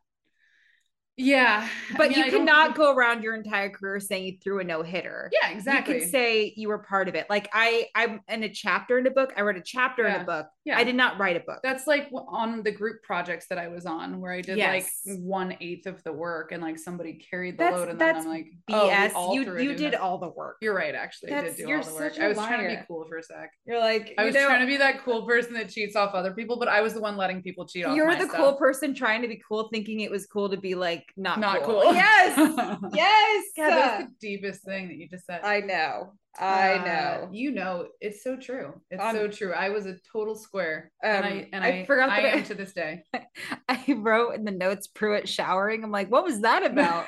Yeah, 1.18 1.66
I 1.92 1.96
But 1.96 2.10
mean, 2.10 2.18
you 2.18 2.24
I 2.26 2.30
cannot 2.30 2.66
think- 2.66 2.76
go 2.76 2.94
around 2.94 3.22
your 3.22 3.34
entire 3.34 3.70
career 3.70 3.98
saying 4.00 4.26
you 4.26 4.36
threw 4.42 4.60
a 4.60 4.64
no 4.64 4.82
hitter. 4.82 5.30
Yeah, 5.32 5.50
exactly. 5.50 5.94
You 5.94 6.00
could 6.02 6.10
say 6.10 6.52
you 6.56 6.68
were 6.68 6.78
part 6.78 7.08
of 7.08 7.14
it. 7.14 7.26
Like 7.30 7.48
I, 7.54 7.86
I'm 7.94 8.20
in 8.28 8.42
a 8.42 8.50
chapter 8.50 8.98
in 8.98 9.06
a 9.06 9.10
book. 9.10 9.32
I 9.34 9.40
wrote 9.40 9.56
a 9.56 9.62
chapter 9.62 10.06
in 10.06 10.20
a 10.20 10.24
book. 10.24 10.46
yeah, 10.66 10.76
I 10.76 10.84
did 10.84 10.94
not 10.94 11.18
write 11.18 11.36
a 11.36 11.40
book. 11.40 11.60
That's 11.62 11.86
like 11.86 12.10
on 12.12 12.62
the 12.62 12.70
group 12.70 13.02
projects 13.02 13.46
that 13.48 13.56
I 13.56 13.68
was 13.68 13.86
on, 13.86 14.20
where 14.20 14.32
I 14.32 14.42
did 14.42 14.58
Yes. 14.58 15.00
like 15.06 15.18
one 15.20 15.56
eighth 15.62 15.86
of 15.86 16.02
the 16.04 16.12
work, 16.12 16.52
and 16.52 16.62
like 16.62 16.78
somebody 16.78 17.14
carried 17.14 17.54
the 17.54 17.64
That's- 17.64 17.78
load, 17.80 17.88
and 17.88 17.98
then 17.98 18.14
that's 18.14 18.26
I'm 18.26 18.30
like, 18.32 18.48
oh, 18.70 18.88
BS. 18.90 19.12
all 19.14 19.34
you 19.34 19.58
you 19.58 19.74
did 19.74 19.94
all 19.94 20.18
the 20.18 20.28
work. 20.28 20.58
You're 20.60 20.74
right, 20.74 20.94
actually. 20.94 21.32
I 21.32 21.40
did 21.44 21.56
do 21.56 21.62
you're 21.66 21.78
all 21.78 21.84
the 21.84 21.94
work. 21.94 22.12
such 22.12 22.18
a 22.20 22.24
I 22.24 22.28
was 22.28 22.36
trying 22.36 22.68
to 22.68 22.76
be 22.76 22.82
cool 22.86 23.06
for 23.08 23.16
a 23.16 23.22
sec. 23.22 23.50
You're 23.64 23.80
like 23.80 24.12
I 24.18 24.24
was 24.24 24.34
know, 24.34 24.44
trying 24.46 24.60
to 24.60 24.66
be 24.66 24.76
that 24.76 25.02
cool 25.02 25.24
person 25.26 25.54
that 25.54 25.70
cheats 25.70 25.96
off 25.96 26.12
other 26.14 26.34
people, 26.34 26.58
but 26.58 26.68
I 26.68 26.82
was 26.82 26.92
the 26.92 27.00
one 27.00 27.16
letting 27.16 27.40
people 27.42 27.66
cheat 27.66 27.86
off. 27.86 27.96
You're 27.96 28.06
my 28.06 28.16
the 28.16 28.26
cool 28.28 28.52
person 28.56 28.94
trying 28.94 29.22
to 29.22 29.28
be 29.28 29.40
cool, 29.48 29.70
thinking 29.72 30.00
it 30.00 30.10
was 30.10 30.26
cool 30.26 30.50
to 30.50 30.58
be 30.58 30.74
like 30.74 31.04
not 31.16 31.40
Not 31.40 31.62
cool. 31.62 31.82
cool. 31.82 31.94
Yes, 31.94 32.36
yes. 32.94 33.44
God, 33.56 33.70
that's 33.70 34.04
the 34.04 34.10
deepest 34.20 34.62
thing 34.64 34.88
that 34.88 34.96
you 34.96 35.08
just 35.08 35.26
said. 35.26 35.40
I 35.42 35.60
know. 35.60 36.12
I 36.38 36.74
Uh, 36.74 36.84
know. 36.84 37.28
You 37.32 37.50
know, 37.52 37.88
it's 38.00 38.22
so 38.22 38.36
true. 38.36 38.74
It's 38.90 39.02
Um, 39.02 39.16
so 39.16 39.26
true. 39.28 39.52
I 39.54 39.70
was 39.70 39.86
a 39.86 39.96
total 40.12 40.34
square, 40.34 40.92
and 41.02 41.24
I 41.24 41.30
Um, 41.30 41.46
and 41.54 41.64
I 41.64 41.68
I, 41.68 41.84
forgot 41.86 42.08
that 42.10 42.24
I- 42.24 42.28
am 42.28 42.44
to 42.44 42.54
this 42.54 42.72
day. 42.74 43.02
I 43.68 43.84
wrote 43.96 44.34
in 44.34 44.44
the 44.44 44.50
notes 44.50 44.86
Pruitt 44.86 45.28
showering. 45.28 45.82
I'm 45.82 45.90
like, 45.90 46.10
what 46.10 46.24
was 46.24 46.40
that 46.42 46.62
about? 46.70 47.06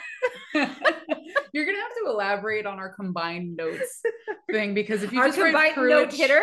You're 0.54 1.66
gonna 1.66 1.78
have 1.78 1.94
to 2.02 2.04
elaborate 2.06 2.66
on 2.66 2.78
our 2.78 2.94
combined 2.94 3.56
notes 3.56 4.02
thing 4.50 4.72
because 4.74 5.02
if 5.02 5.12
you 5.12 5.20
Our 5.20 5.26
just 5.28 5.38
combined 5.38 5.76
note 5.76 6.12
hitter. 6.12 6.42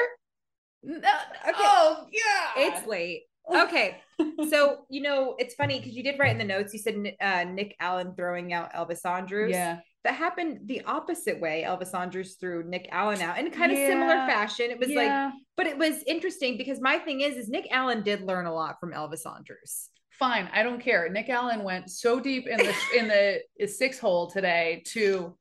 No, 0.83 1.09
Oh 1.57 2.05
yeah, 2.11 2.51
It's 2.67 2.85
late. 2.87 3.23
Okay. 3.49 3.97
so, 4.49 4.85
you 4.89 5.01
know, 5.01 5.35
it's 5.37 5.55
funny 5.55 5.79
because 5.79 5.95
you 5.95 6.03
did 6.03 6.17
write 6.19 6.31
in 6.31 6.37
the 6.37 6.43
notes, 6.45 6.73
you 6.73 6.79
said 6.79 6.95
uh, 7.21 7.43
Nick 7.43 7.75
Allen 7.79 8.13
throwing 8.15 8.53
out 8.53 8.73
Elvis 8.73 9.05
Andrus. 9.05 9.51
yeah. 9.51 9.79
That 10.03 10.13
happened 10.13 10.59
the 10.65 10.83
opposite 10.85 11.41
way. 11.41 11.63
Elvis 11.67 11.93
Andrus 11.99 12.35
threw 12.35 12.63
Nick 12.63 12.87
Allen 12.91 13.21
out 13.21 13.39
in 13.39 13.49
kind 13.49 13.71
of 13.71 13.77
similar 13.79 14.13
fashion. 14.27 14.69
It 14.69 14.77
was 14.79 14.89
like, 14.89 15.33
but 15.57 15.65
it 15.65 15.79
was 15.79 16.03
interesting 16.05 16.57
because 16.57 16.79
my 16.79 16.99
thing 16.99 17.21
is, 17.21 17.35
is 17.37 17.49
Nick 17.49 17.67
Allen 17.71 18.03
did 18.03 18.21
learn 18.21 18.45
a 18.45 18.53
lot 18.53 18.79
from 18.79 18.91
Elvis 18.93 19.25
Andrus. 19.25 19.89
fine. 20.11 20.47
I 20.53 20.61
don't 20.61 20.79
care. 20.79 21.09
Nick 21.09 21.27
Allen 21.29 21.63
went 21.63 21.89
so 21.89 22.19
deep 22.19 22.47
in 22.47 22.57
the 22.57 22.73
in 22.95 23.07
the 23.07 23.67
six 23.67 23.97
hole 23.97 24.29
today 24.29 24.83
to 24.93 25.35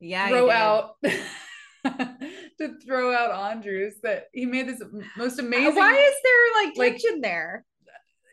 Yeah. 0.00 0.28
throw 0.28 0.50
out 0.50 0.96
to 2.58 2.78
throw 2.84 3.14
out 3.14 3.52
Andrus 3.52 3.94
that 4.02 4.26
he 4.32 4.46
made 4.46 4.68
this 4.68 4.82
most 5.16 5.38
amazing. 5.38 5.74
Why 5.76 5.94
is 5.94 6.14
there 6.24 6.64
like 6.64 6.76
like- 6.78 7.22
there? 7.22 7.64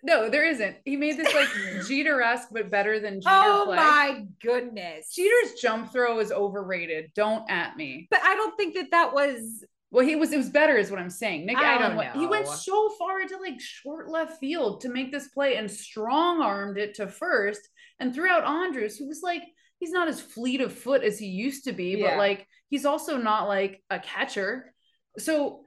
no, 0.03 0.29
there 0.29 0.45
isn't. 0.47 0.75
He 0.85 0.97
made 0.97 1.17
this 1.17 1.33
like 1.33 1.47
Jeter-esque 1.87 2.49
but 2.51 2.69
better 2.69 2.99
than 2.99 3.21
Jeter 3.21 3.29
Oh 3.31 3.63
play. 3.65 3.75
my 3.77 4.25
goodness. 4.41 5.11
Jeter's 5.15 5.53
jump 5.59 5.91
throw 5.91 6.19
is 6.19 6.31
overrated. 6.31 7.11
Don't 7.15 7.49
at 7.49 7.75
me. 7.75 8.07
But 8.11 8.19
I 8.23 8.35
don't 8.35 8.55
think 8.55 8.75
that 8.75 8.91
that 8.91 9.13
was 9.15 9.65
Well, 9.89 10.05
he 10.05 10.15
was. 10.15 10.31
It 10.31 10.37
was 10.37 10.49
better, 10.51 10.77
is 10.77 10.91
what 10.91 10.99
I'm 10.99 11.09
saying. 11.09 11.47
Nick 11.47 11.57
I 11.57 11.79
don't 11.79 11.95
went. 11.95 12.15
He 12.15 12.27
went 12.27 12.47
so 12.47 12.89
far 12.99 13.19
into 13.21 13.37
like 13.37 13.59
short 13.59 14.07
left 14.09 14.39
field 14.39 14.81
to 14.81 14.89
make 14.89 15.11
this 15.11 15.29
play 15.29 15.55
and 15.55 15.69
strong 15.69 16.39
armed 16.41 16.77
it 16.77 16.93
to 16.95 17.07
first 17.07 17.61
and 17.99 18.13
threw 18.13 18.27
out 18.29 18.43
Andrus, 18.43 18.97
who 18.97 19.07
was 19.07 19.21
like 19.23 19.41
he's 19.79 19.91
not 19.91 20.07
as 20.07 20.19
fleet 20.21 20.61
of 20.61 20.73
foot 20.73 21.03
as 21.03 21.17
he 21.19 21.27
used 21.27 21.65
to 21.65 21.73
be, 21.73 21.97
Yeah. 21.97 22.11
but 22.11 22.17
like 22.17 22.47
he's 22.69 22.85
also 22.85 23.17
not 23.17 23.47
like 23.47 23.83
a 23.89 23.99
catcher. 23.99 24.73
So 25.17 25.61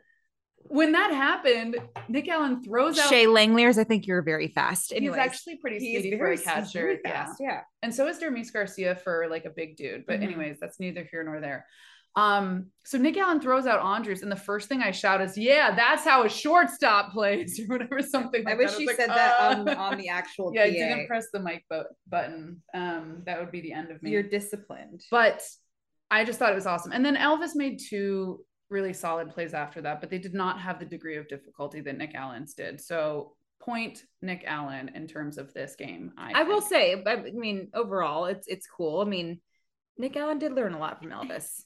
when 0.71 0.93
that 0.93 1.13
happened, 1.13 1.77
Nick 2.09 2.29
Allen 2.29 2.63
throws 2.63 2.99
out. 2.99 3.09
Shea 3.09 3.25
Langeliers. 3.27 3.79
I 3.79 3.85
think 3.85 4.07
you're 4.07 4.23
very 4.23 4.49
fast. 4.49 4.93
He's 4.93 5.13
actually 5.15 5.57
pretty 5.57 5.79
speedy 5.79 6.19
for 6.19 6.31
a 6.31 6.37
catcher. 6.37 6.81
very 6.81 7.01
yeah. 7.05 7.27
yeah. 7.41 7.61
and 7.83 7.95
so 7.95 8.07
is 8.09 8.19
Dermis 8.19 8.53
Garcia 8.53 8.97
for 8.97 9.29
like 9.31 9.45
a 9.45 9.51
big 9.51 9.77
dude. 9.77 10.05
But 10.07 10.21
Mhm. 10.21 10.25
anyways, 10.25 10.59
that's 10.61 10.79
neither 10.81 11.05
here 11.11 11.25
nor 11.25 11.41
there. 11.41 11.65
Um, 12.19 12.67
so 12.85 12.99
Nick 12.99 13.17
Allen 13.17 13.41
throws 13.41 13.67
out 13.67 13.81
Andrus, 13.81 14.23
and 14.23 14.33
the 14.33 14.37
first 14.37 14.69
thing 14.69 14.83
I 14.83 14.91
shout 14.91 15.21
is, 15.21 15.39
"Yeah, 15.39 15.75
that's 15.75 16.05
how 16.05 16.25
a 16.25 16.29
shortstop 16.29 17.13
plays," 17.13 17.61
or 17.61 17.67
whatever, 17.67 18.03
something. 18.03 18.45
Like 18.45 18.55
I 18.55 18.57
wish 18.57 18.73
that. 18.73 18.81
you 18.81 18.87
was 18.87 18.97
said 18.97 19.09
like, 19.09 19.17
that 19.17 19.59
on, 19.59 19.69
"Uh." 19.69 19.75
on 19.77 19.99
the 19.99 20.09
actual 20.09 20.51
yeah, 20.55 20.63
I 20.65 20.71
PA. 20.71 20.73
didn't 20.73 21.07
press 21.07 21.27
the 21.33 21.41
mic 21.41 21.65
bu- 21.71 21.83
button. 22.09 22.63
Um, 22.75 23.23
that 23.27 23.39
would 23.39 23.53
be 23.53 23.61
the 23.61 23.73
end 23.73 23.91
of 23.91 24.03
me. 24.03 24.11
You're 24.11 24.23
disciplined. 24.23 25.03
but 25.11 25.43
I 26.11 26.25
just 26.25 26.39
thought 26.39 26.51
it 26.51 26.57
was 26.57 26.67
awesome. 26.67 26.93
And 26.93 27.05
then 27.05 27.17
Elvis 27.17 27.55
made 27.55 27.79
two 27.79 28.45
really 28.71 28.93
solid 28.93 29.31
plays 29.31 29.55
after 29.55 29.81
that, 29.83 30.01
but 30.01 30.11
they 30.11 30.19
did 30.19 30.35
not 30.35 30.61
have 30.61 30.79
the 30.79 30.87
degree 30.87 31.17
of 31.17 31.29
difficulty 31.29 31.81
that 31.83 31.97
Nick 31.97 32.15
Allen's 32.15 32.55
did. 32.55 32.81
So 32.81 33.35
point 33.61 34.03
Nick 34.23 34.45
Allen 34.47 34.91
in 34.95 35.07
terms 35.07 35.39
of 35.39 35.53
this 35.53 35.77
game. 35.77 36.13
I, 36.17 36.41
I 36.41 36.43
will 36.45 36.63
say, 36.63 37.03
I 37.07 37.17
mean, 37.33 37.69
overall, 37.75 38.25
it's 38.25 38.49
it's 38.49 38.67
cool. 38.67 39.03
I 39.03 39.05
mean, 39.05 39.41
Nick 39.99 40.17
Allen 40.17 40.39
did 40.39 40.53
learn 40.53 40.75
a 40.75 40.79
lot 40.79 41.01
from 41.01 41.11
Elvis. 41.11 41.63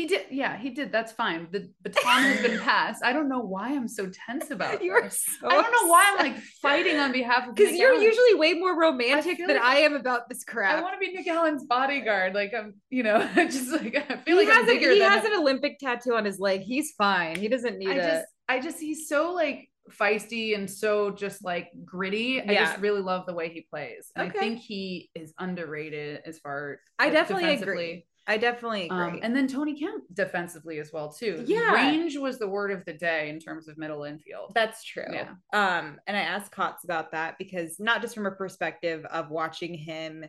He 0.00 0.06
did, 0.06 0.22
yeah, 0.30 0.56
he 0.56 0.70
did. 0.70 0.90
That's 0.90 1.12
fine. 1.12 1.46
The 1.50 1.70
baton 1.82 2.22
has 2.22 2.40
been 2.40 2.58
passed. 2.70 3.04
I 3.04 3.12
don't 3.12 3.28
know 3.28 3.40
why 3.40 3.68
I'm 3.74 3.86
so 3.86 4.10
tense 4.26 4.50
about 4.50 4.82
You're 4.86 5.02
this. 5.02 5.22
so 5.38 5.46
I 5.46 5.60
don't 5.60 5.70
know 5.70 5.90
why 5.90 6.10
I'm 6.16 6.32
like 6.32 6.42
fighting 6.62 6.96
on 6.98 7.12
behalf 7.12 7.46
of 7.48 7.54
because 7.54 7.76
you're 7.76 7.90
Allen. 7.92 8.02
usually 8.02 8.34
way 8.36 8.54
more 8.54 8.80
romantic 8.80 9.36
feel 9.36 9.46
than 9.46 9.56
like- 9.56 9.64
I 9.64 9.80
am 9.80 9.94
about 9.94 10.30
this 10.30 10.42
crap. 10.42 10.78
I 10.78 10.80
want 10.80 10.94
to 10.94 10.98
be 11.06 11.12
Nick 11.12 11.26
Allen's 11.28 11.64
bodyguard. 11.66 12.34
Like 12.34 12.54
I'm, 12.58 12.76
you 12.88 13.02
know, 13.02 13.28
just 13.34 13.70
like 13.72 13.94
I 13.94 14.16
feel 14.16 14.38
he 14.38 14.46
like 14.46 14.56
I'm 14.56 14.64
has, 14.64 14.74
a, 14.74 14.78
he 14.78 15.00
has 15.00 15.22
an 15.26 15.34
Olympic 15.34 15.78
tattoo 15.78 16.14
on 16.14 16.24
his 16.24 16.38
leg. 16.40 16.62
He's 16.62 16.92
fine. 16.96 17.36
He 17.38 17.48
doesn't 17.48 17.76
need 17.78 17.90
I 17.90 17.94
a. 17.96 18.10
just, 18.10 18.26
I 18.48 18.60
just, 18.60 18.78
he's 18.80 19.06
so 19.06 19.34
like 19.34 19.68
feisty 19.90 20.54
and 20.54 20.70
so 20.70 21.10
just 21.10 21.44
like 21.44 21.68
gritty. 21.84 22.40
I 22.40 22.52
Yeah. 22.52 22.64
just 22.64 22.80
really 22.80 23.02
love 23.02 23.26
the 23.26 23.34
way 23.34 23.50
he 23.50 23.66
plays. 23.70 24.10
And 24.16 24.28
Okay. 24.30 24.38
I 24.38 24.40
think 24.40 24.60
he 24.60 25.10
is 25.14 25.34
underrated 25.38 26.22
as 26.24 26.38
far. 26.38 26.78
as 26.98 27.06
I 27.06 27.10
definitely 27.10 27.50
agree. 27.54 28.06
I 28.26 28.36
definitely 28.36 28.84
agree. 28.86 28.98
Um, 28.98 29.20
and 29.22 29.34
then 29.34 29.48
Tony 29.48 29.74
Kemp 29.78 30.04
defensively 30.12 30.78
as 30.78 30.92
well 30.92 31.10
too. 31.10 31.42
Yeah. 31.46 31.72
range 31.72 32.16
was 32.16 32.38
the 32.38 32.46
word 32.48 32.70
of 32.70 32.84
the 32.84 32.92
day 32.92 33.28
in 33.30 33.40
terms 33.40 33.66
of 33.66 33.76
middle 33.78 34.04
infield. 34.04 34.52
That's 34.54 34.84
true. 34.84 35.06
Yeah. 35.10 35.30
Um, 35.52 35.98
and 36.06 36.16
I 36.16 36.20
asked 36.20 36.52
Kotz 36.52 36.84
about 36.84 37.12
that 37.12 37.38
because 37.38 37.80
not 37.80 38.02
just 38.02 38.14
from 38.14 38.26
a 38.26 38.30
perspective 38.30 39.04
of 39.06 39.30
watching 39.30 39.74
him 39.74 40.24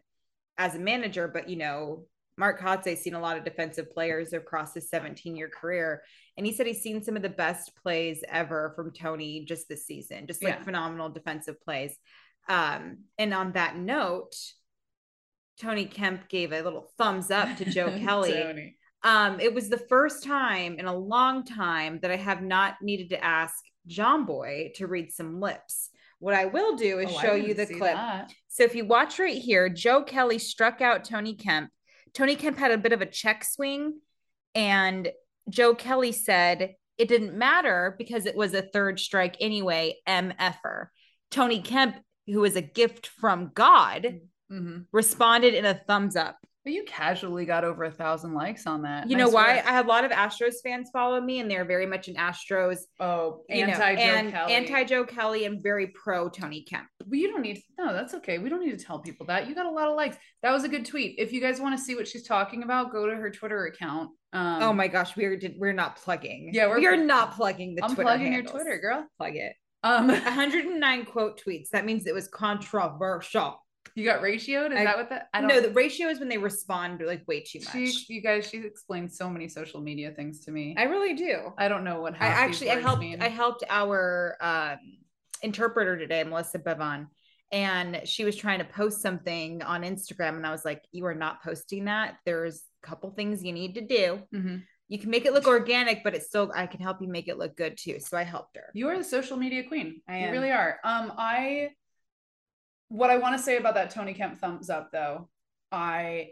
as 0.58 0.76
a 0.76 0.80
manager, 0.80 1.28
but 1.28 1.48
you 1.50 1.58
know, 1.58 2.06
Mark 2.38 2.60
Kotsay's 2.60 3.02
seen 3.02 3.14
a 3.14 3.20
lot 3.20 3.38
of 3.38 3.44
defensive 3.44 3.92
players 3.92 4.34
across 4.34 4.74
his 4.74 4.90
17 4.90 5.36
year 5.36 5.50
career. 5.50 6.02
And 6.38 6.46
he 6.46 6.54
said 6.54 6.66
he's 6.66 6.82
seen 6.82 7.04
some 7.04 7.16
of 7.18 7.22
the 7.22 7.30
best 7.30 7.76
plays 7.84 8.24
ever 8.30 8.72
from 8.76 8.92
Tony 8.92 9.46
just 9.46 9.68
this 9.70 9.86
season, 9.86 10.26
just 10.28 10.42
like 10.44 10.56
Yeah. 10.56 10.64
phenomenal 10.64 11.10
defensive 11.10 11.62
plays. 11.62 11.96
Um, 12.48 13.00
and 13.20 13.34
on 13.34 13.52
that 13.52 13.76
note, 13.78 14.34
Tony 15.62 15.86
Kemp 15.86 16.28
gave 16.28 16.52
a 16.52 16.62
little 16.62 16.88
thumbs 16.98 17.30
up 17.32 17.56
to 17.58 17.66
Joe 17.66 17.90
Kelly. 18.00 18.76
Um, 19.04 19.40
it 19.40 19.54
was 19.54 19.70
the 19.70 19.78
first 19.78 20.24
time 20.24 20.80
in 20.80 20.86
a 20.86 20.96
long 20.96 21.44
time 21.46 22.00
that 22.02 22.12
I 22.12 22.16
have 22.18 22.42
not 22.42 22.76
needed 22.82 23.10
to 23.10 23.24
ask 23.24 23.56
John 23.88 24.26
Boy 24.26 24.72
to 24.76 24.88
read 24.88 25.12
some 25.12 25.40
lips. 25.40 25.90
What 26.20 26.36
I 26.36 26.46
will 26.46 26.76
do 26.76 27.00
is 27.00 27.10
Oh, 27.12 27.20
show 27.20 27.34
you 27.34 27.54
the 27.54 27.66
clip. 27.66 27.96
that. 27.96 28.32
So 28.48 28.64
if 28.64 28.76
you 28.76 28.86
watch 28.86 29.18
right 29.20 29.38
here, 29.38 29.70
Joe 29.70 30.04
Kelly 30.04 30.38
struck 30.38 30.82
out 30.82 31.04
Tony 31.04 31.36
Kemp. 31.36 31.70
Tony 32.14 32.36
Kemp 32.36 32.58
had 32.58 32.72
a 32.72 32.78
bit 32.78 32.94
of 32.94 33.02
a 33.02 33.06
check 33.08 33.44
swing, 33.44 34.00
and 34.54 35.10
Joe 35.50 35.74
Kelly 35.74 36.12
said 36.12 36.76
it 36.98 37.08
didn't 37.08 37.34
matter 37.36 37.96
because 37.98 38.26
it 38.28 38.36
was 38.36 38.54
a 38.54 38.62
third 38.62 39.00
strike 39.00 39.36
anyway. 39.40 39.96
MFer. 40.08 40.88
Tony 41.32 41.62
Kemp, 41.62 41.96
who 42.28 42.44
is 42.44 42.56
a 42.56 42.62
gift 42.62 43.08
from 43.08 43.52
God, 43.56 44.20
Mhm. 44.52 44.86
responded 44.92 45.54
in 45.54 45.66
a 45.66 45.74
thumbs 45.88 46.16
up. 46.16 46.38
But 46.64 46.74
you 46.74 46.84
casually 46.84 47.46
got 47.46 47.64
over 47.64 47.86
a 47.86 47.92
thousand 47.92 48.36
likes 48.36 48.68
on 48.68 48.84
that. 48.84 49.10
You 49.10 49.18
know 49.18 49.30
why? 49.30 49.54
I 49.54 49.72
had 49.72 49.86
a 49.86 49.88
lot 49.88 50.06
of 50.06 50.12
Astros 50.12 50.62
fans 50.64 50.92
follow 50.94 51.20
me, 51.20 51.40
and 51.40 51.50
they're 51.50 51.66
very 51.66 51.88
much 51.88 52.08
an 52.08 52.14
Astros, 52.18 52.78
oh, 53.00 53.44
anti 53.50 53.96
Joe 53.96 54.02
and 54.02 54.32
Kelly. 54.32 54.54
anti 54.54 54.84
Joe 54.84 55.04
Kelly, 55.04 55.46
and 55.46 55.64
very 55.64 55.88
pro 55.88 56.30
Tony 56.30 56.62
Kemp. 56.62 56.86
But 57.00 57.18
you 57.18 57.32
don't 57.32 57.42
need 57.42 57.56
to, 57.56 57.62
no, 57.80 57.94
that's 57.94 58.14
okay. 58.14 58.38
We 58.38 58.48
don't 58.48 58.64
need 58.64 58.78
to 58.78 58.86
tell 58.86 59.00
people 59.00 59.26
that. 59.26 59.48
You 59.50 59.56
got 59.56 59.66
a 59.66 59.72
lot 59.72 59.88
of 59.88 59.96
likes. 59.96 60.18
That 60.44 60.52
was 60.52 60.64
a 60.64 60.70
good 60.70 60.86
tweet. 60.86 61.16
If 61.18 61.34
you 61.34 61.42
guys 61.42 61.60
want 61.60 61.76
to 61.76 61.84
see 61.84 61.96
what 61.96 62.08
she's 62.08 62.28
talking 62.28 62.62
about, 62.62 62.92
go 62.92 63.08
to 63.08 63.16
her 63.16 63.32
Twitter 63.32 63.66
account. 63.66 64.12
Um, 64.32 64.62
oh 64.62 64.72
my 64.74 64.88
gosh, 64.88 65.18
we're 65.18 65.40
we're 65.58 65.74
not 65.74 65.96
plugging. 65.96 66.52
Yeah, 66.54 66.68
we're- 66.68 66.80
we 66.80 66.86
are 66.86 66.96
not 66.96 67.32
plugging 67.34 67.74
the. 67.74 67.84
I'm 67.84 67.96
Twitter 67.96 68.04
plugging 68.04 68.34
your. 68.34 68.44
Twitter, 68.44 68.78
girl. 68.78 69.08
Plug 69.18 69.36
it. 69.36 69.54
Um, 69.82 70.08
109 70.10 71.06
quote 71.06 71.42
tweets. 71.44 71.70
That 71.70 71.86
means 71.86 72.06
it 72.06 72.14
was 72.14 72.28
controversial. 72.28 73.58
You 73.96 74.06
got 74.06 74.22
ratioed? 74.22 74.72
Is 74.72 74.80
I- 74.80 74.84
that 74.86 74.98
what 74.98 75.10
that? 75.10 75.30
I 75.34 75.42
don't 75.42 75.50
No, 75.50 75.62
the 75.62 75.72
ratio 75.72 76.08
is 76.08 76.20
when 76.20 76.30
they 76.30 76.38
respond 76.38 77.02
like 77.06 77.28
way 77.28 77.42
too 77.42 77.60
much. 77.60 77.74
She, 77.74 78.14
you 78.14 78.22
guys, 78.22 78.48
she 78.50 78.58
explained 78.60 79.12
so 79.12 79.30
many 79.30 79.48
social 79.48 79.82
media 79.82 80.12
things 80.12 80.40
to 80.46 80.52
me. 80.52 80.76
I 80.78 80.84
really 80.84 81.14
do. 81.14 81.54
I 81.58 81.68
don't 81.68 81.84
know 81.84 82.02
what. 82.02 82.16
I 82.20 82.28
actually 82.28 82.72
I 82.72 82.80
helped 82.80 83.02
mean. 83.02 83.22
I 83.22 83.28
helped 83.30 83.64
our 83.70 84.38
um, 84.42 84.78
interpreter 85.42 85.98
today, 85.98 86.24
Melissa 86.24 86.60
Bevan, 86.60 87.08
and 87.52 88.02
she 88.06 88.24
was 88.24 88.36
trying 88.36 88.60
to 88.60 88.66
post 88.66 89.02
something 89.02 89.62
on 89.64 89.82
Instagram, 89.84 90.36
and 90.38 90.46
I 90.48 90.52
was 90.52 90.64
like, 90.66 90.84
"You 90.92 91.06
are 91.06 91.16
not 91.16 91.44
posting 91.44 91.86
that. 91.86 92.18
There's 92.26 92.64
a 92.84 92.88
couple 92.88 93.12
things 93.12 93.44
you 93.44 93.54
need 93.54 93.76
to 93.76 93.82
do. 93.82 94.22
Mhm. 94.34 94.64
You 94.88 95.00
can 95.00 95.10
make 95.10 95.26
it 95.26 95.32
look 95.34 95.48
organic, 95.48 96.04
but 96.04 96.14
it's 96.16 96.28
still 96.28 96.52
I 96.54 96.68
can 96.68 96.82
help 96.82 97.02
you 97.02 97.08
make 97.08 97.28
it 97.28 97.38
look 97.38 97.56
good 97.56 97.78
too." 97.78 98.00
So 98.00 98.18
I 98.18 98.24
helped 98.24 98.56
her. 98.58 98.70
You 98.74 98.88
are 98.90 98.98
the 98.98 99.04
social 99.04 99.38
media 99.38 99.64
queen. 99.68 100.02
I 100.08 100.26
You 100.26 100.32
really 100.32 100.52
are. 100.52 100.80
Um, 100.84 101.14
I 101.18 101.72
what 102.92 103.10
I 103.10 103.18
want 103.18 103.38
to 103.38 103.42
say 103.44 103.58
about 103.58 103.76
that 103.76 103.90
Tony 103.90 104.14
Kemp 104.14 104.38
thumbs 104.40 104.70
up 104.70 104.92
though, 104.92 105.30
I 105.72 106.32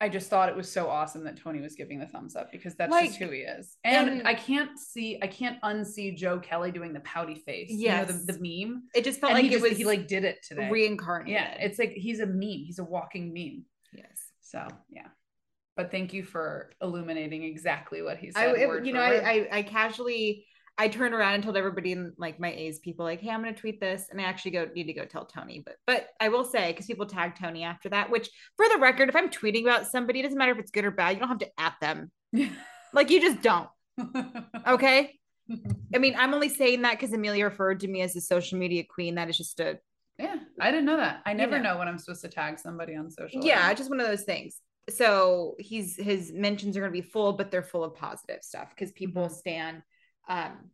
I 0.00 0.08
just 0.08 0.28
thought 0.28 0.48
it 0.50 0.56
was 0.56 0.70
so 0.70 0.88
awesome 0.88 1.24
that 1.24 1.38
Tony 1.38 1.60
was 1.60 1.76
giving 1.76 1.98
the 1.98 2.06
thumbs 2.06 2.36
up 2.36 2.52
because 2.52 2.74
that's 2.74 2.94
just 2.94 3.16
who 3.18 3.30
he 3.30 3.38
is. 3.40 3.76
And, 3.84 4.08
and- 4.10 4.28
I 4.28 4.34
can't 4.34 4.78
see 4.78 5.18
I 5.22 5.26
can't 5.28 5.60
unsee 5.62 6.14
Joe 6.16 6.38
Kelly 6.40 6.70
doing 6.72 6.92
the 6.92 7.00
pouty 7.00 7.36
face. 7.36 7.68
Yes. 7.70 8.08
You 8.08 8.14
know, 8.14 8.18
the, 8.24 8.32
the 8.32 8.38
meme. 8.66 8.82
It 8.94 9.04
just 9.04 9.20
felt 9.20 9.30
And 9.32 9.38
like 9.38 9.44
he 9.44 9.48
it 9.56 9.60
just, 9.60 9.68
was 9.70 9.78
he 9.78 9.84
like 9.84 10.06
did 10.06 10.24
it 10.24 10.42
today. 10.46 10.68
reincarnated. 10.70 11.32
yeah, 11.32 11.54
it's 11.58 11.78
like 11.78 11.92
he's 11.92 12.20
a 12.20 12.26
meme. 12.26 12.64
He's 12.66 12.78
a 12.80 12.84
walking 12.84 13.32
meme. 13.32 13.64
yes. 13.94 14.20
So 14.42 14.66
yeah. 14.90 15.06
But 15.76 15.90
thank 15.90 16.12
you 16.12 16.22
for 16.22 16.70
illuminating 16.82 17.42
exactly 17.44 18.02
what 18.02 18.18
he 18.18 18.28
I, 18.36 18.52
said. 18.52 18.56
it- 18.56 18.84
you 18.84 18.92
know. 18.92 19.00
I, 19.00 19.14
I, 19.30 19.48
I 19.58 19.62
casually, 19.62 20.44
I 20.76 20.88
turned 20.88 21.14
around 21.14 21.34
and 21.34 21.42
told 21.44 21.56
everybody 21.56 21.92
in 21.92 22.12
like 22.18 22.40
my 22.40 22.50
A's 22.52 22.80
people, 22.80 23.04
like, 23.04 23.20
hey, 23.20 23.30
I'm 23.30 23.42
going 23.42 23.54
to 23.54 23.60
tweet 23.60 23.80
this, 23.80 24.06
and 24.10 24.20
I 24.20 24.24
actually 24.24 24.50
go 24.52 24.68
need 24.74 24.84
to 24.86 24.92
go 24.92 25.04
tell 25.04 25.24
Tony. 25.24 25.62
But, 25.64 25.76
but 25.86 26.08
I 26.20 26.28
will 26.30 26.44
say, 26.44 26.72
because 26.72 26.86
people 26.86 27.06
tag 27.06 27.36
Tony 27.38 27.62
after 27.62 27.88
that, 27.90 28.10
which 28.10 28.28
for 28.56 28.66
the 28.68 28.78
record, 28.78 29.08
if 29.08 29.14
I'm 29.16 29.28
tweeting 29.30 29.62
about 29.62 29.86
somebody, 29.86 30.20
it 30.20 30.24
doesn't 30.24 30.36
matter 30.38 30.52
if 30.52 30.58
it's 30.58 30.72
good 30.72 30.84
or 30.84 30.90
bad. 30.90 31.10
You 31.14 31.20
don't 31.20 31.28
have 31.28 31.38
to 31.38 31.50
at 31.58 31.74
them. 31.80 32.10
Like 32.92 33.10
you 33.10 33.20
just 33.20 33.42
don't. 33.42 33.68
Okay. 34.68 35.18
I 35.94 35.98
mean, 35.98 36.14
I'm 36.16 36.32
only 36.32 36.48
saying 36.48 36.82
that 36.82 36.92
because 36.98 37.12
Amelia 37.12 37.44
referred 37.44 37.80
to 37.80 37.88
me 37.88 38.00
as 38.02 38.14
the 38.14 38.20
social 38.20 38.56
media 38.58 38.82
queen. 38.88 39.16
That 39.16 39.28
is 39.28 39.36
just 39.36 39.58
a 39.60 39.78
Yeah, 40.18 40.36
I 40.60 40.70
didn't 40.70 40.86
know 40.86 40.96
that. 40.96 41.20
I 41.26 41.32
never 41.34 41.58
know. 41.58 41.72
know. 41.72 41.78
when 41.80 41.88
I'm 41.88 41.98
supposed 41.98 42.22
to 42.22 42.28
tag 42.28 42.58
somebody 42.60 42.94
on 42.96 43.10
social. 43.10 43.44
yeah, 43.44 43.72
just 43.74 43.90
one 43.90 44.00
of 44.00 44.06
those 44.06 44.22
things. 44.22 44.56
So 44.90 45.54
he's 45.58 45.96
his 45.96 46.32
mentions 46.32 46.76
are 46.76 46.80
going 46.80 46.92
to 46.92 46.98
be 47.02 47.06
full, 47.06 47.32
but 47.32 47.50
they're 47.50 47.62
full 47.62 47.82
of 47.84 47.94
positive 47.96 48.42
stuff 48.42 48.70
because 48.70 48.92
people 48.92 49.26
Mhm. 49.26 49.32
stand. 49.32 49.82
Um, 50.28 50.70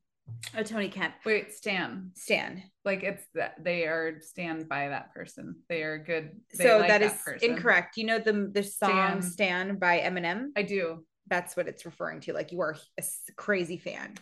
a 0.55 0.63
Tony 0.63 0.89
Kemp 0.89 1.15
Wait, 1.27 1.53
Stan. 1.53 2.13
stand. 2.15 2.63
Like 2.85 3.03
it's 3.03 3.25
that 3.35 3.57
they 3.63 3.85
are 3.85 4.21
stand 4.21 4.69
by 4.69 4.89
that 4.89 5.13
person. 5.13 5.57
They 5.69 5.83
are 5.83 5.99
good. 5.99 6.31
They 6.57 6.65
so 6.65 6.79
like 6.79 6.89
that 6.89 7.03
is 7.03 7.13
incorrect. 7.43 7.97
You 7.97 8.07
know 8.07 8.19
the 8.19 8.51
the 8.53 8.63
song 8.63 9.23
Stan. 9.23 9.23
"Stand" 9.23 9.81
by 9.81 10.01
Eminem. 10.01 10.49
I 10.57 10.63
do. 10.63 11.05
That's 11.29 11.57
what 11.57 11.69
it's 11.69 11.85
referring 11.85 12.21
to. 12.21 12.33
Like 12.33 12.53
you 12.53 12.61
are 12.61 12.77
a 12.99 13.05
crazy 13.37 13.77
fan, 13.77 14.15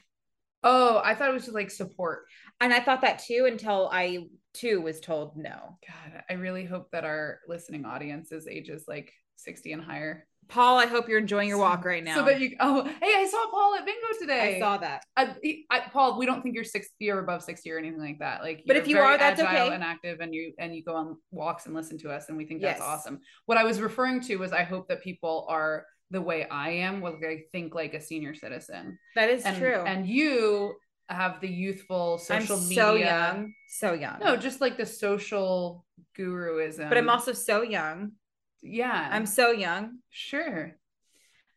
Oh, 0.63 1.01
I 1.03 1.15
thought 1.15 1.31
it 1.31 1.35
was 1.35 1.45
just 1.45 1.55
like 1.55 1.71
support. 1.71 2.25
and 2.61 2.73
I 2.73 2.81
thought 2.81 3.01
that 3.03 3.21
too 3.21 3.47
until 3.51 3.89
I 3.93 4.27
too 4.55 4.81
was 4.81 5.01
told 5.01 5.37
no. 5.37 5.79
God, 5.87 6.23
I 6.29 6.35
really 6.35 6.65
hope 6.65 6.91
that 6.93 7.05
our 7.05 7.41
listening 7.49 7.85
audience 7.85 8.33
is 8.33 8.47
ages 8.47 8.85
like 8.89 9.13
60 9.37 9.73
and 9.73 9.83
higher. 9.83 10.27
Paul, 10.49 10.79
I 10.79 10.87
hope 10.87 11.09
you're 11.09 11.19
enjoying 11.19 11.49
your 11.49 11.59
walk 11.59 11.85
right 11.85 12.03
now. 12.03 12.17
So 12.17 12.25
that 12.25 12.41
you 12.41 12.57
oh 12.61 12.83
hey, 12.85 13.15
I 13.17 13.27
saw 13.31 13.51
Paul 13.51 13.75
at 13.77 13.85
bingo 13.85 14.07
today. 14.19 14.57
I 14.57 14.61
saw 14.61 14.79
that. 14.79 15.03
I, 15.17 15.35
he- 15.43 15.67
I, 15.71 15.81
Paul, 15.81 16.19
we 16.19 16.27
don't 16.27 16.43
think 16.43 16.55
you're 16.55 16.65
60 16.65 17.11
or 17.11 17.19
above 17.21 17.43
60 17.43 17.71
or 17.71 17.79
anything 17.79 18.01
like 18.01 18.19
that. 18.21 18.43
Like, 18.43 18.65
But 18.67 18.77
if 18.77 18.89
you 18.89 18.99
are, 18.99 19.19
that's 19.19 19.41
okay. 19.41 19.69
and 19.73 19.83
active, 19.85 20.21
and 20.21 20.35
you 20.35 20.53
and 20.59 20.75
you 20.75 20.83
go 20.83 20.95
on 20.97 21.17
walks 21.31 21.67
and 21.67 21.75
listen 21.75 21.99
to 21.99 22.11
us, 22.11 22.29
and 22.29 22.37
we 22.39 22.47
think 22.47 22.63
that's 22.63 22.79
Yes. 22.81 22.87
awesome. 22.89 23.21
What 23.47 23.59
I 23.59 23.65
was 23.65 23.81
referring 23.81 24.21
to 24.23 24.37
was, 24.37 24.53
I 24.53 24.63
hope 24.63 24.89
that 24.89 25.03
people 25.03 25.47
are 25.49 25.85
the 26.11 26.23
way 26.23 26.49
I 26.49 26.71
am, 26.71 27.01
where 27.03 27.17
they 27.21 27.45
think 27.53 27.75
like 27.75 27.93
a 27.95 28.01
senior 28.01 28.35
citizen, 28.35 28.99
That 29.15 29.29
is 29.29 29.45
and 29.45 29.57
true. 29.59 29.83
and 29.87 30.07
you 30.07 30.75
have 31.11 31.41
the 31.41 31.49
youthful 31.49 32.15
I'm 32.31 32.41
social 32.43 32.57
so 32.59 32.93
media. 32.95 33.07
young, 33.07 33.53
so 33.69 33.93
young. 33.93 34.19
No, 34.21 34.37
just 34.37 34.61
like 34.63 34.77
the 34.79 34.87
social 34.87 35.85
guruism. 36.19 36.89
but 36.89 36.97
I'm 36.99 37.11
also 37.11 37.33
so 37.33 37.63
young. 37.63 38.13
Yeah. 38.63 39.09
I'm 39.11 39.27
so 39.27 39.51
young. 39.51 39.99
sure. 40.11 40.77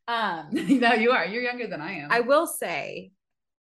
Um, 0.07 0.47
no, 0.51 0.93
you 0.93 1.11
are. 1.11 1.25
You're 1.25 1.43
younger 1.43 1.67
than 1.67 1.81
I 1.81 1.93
am. 1.93 2.11
I 2.11 2.21
will 2.21 2.47
say, 2.47 3.11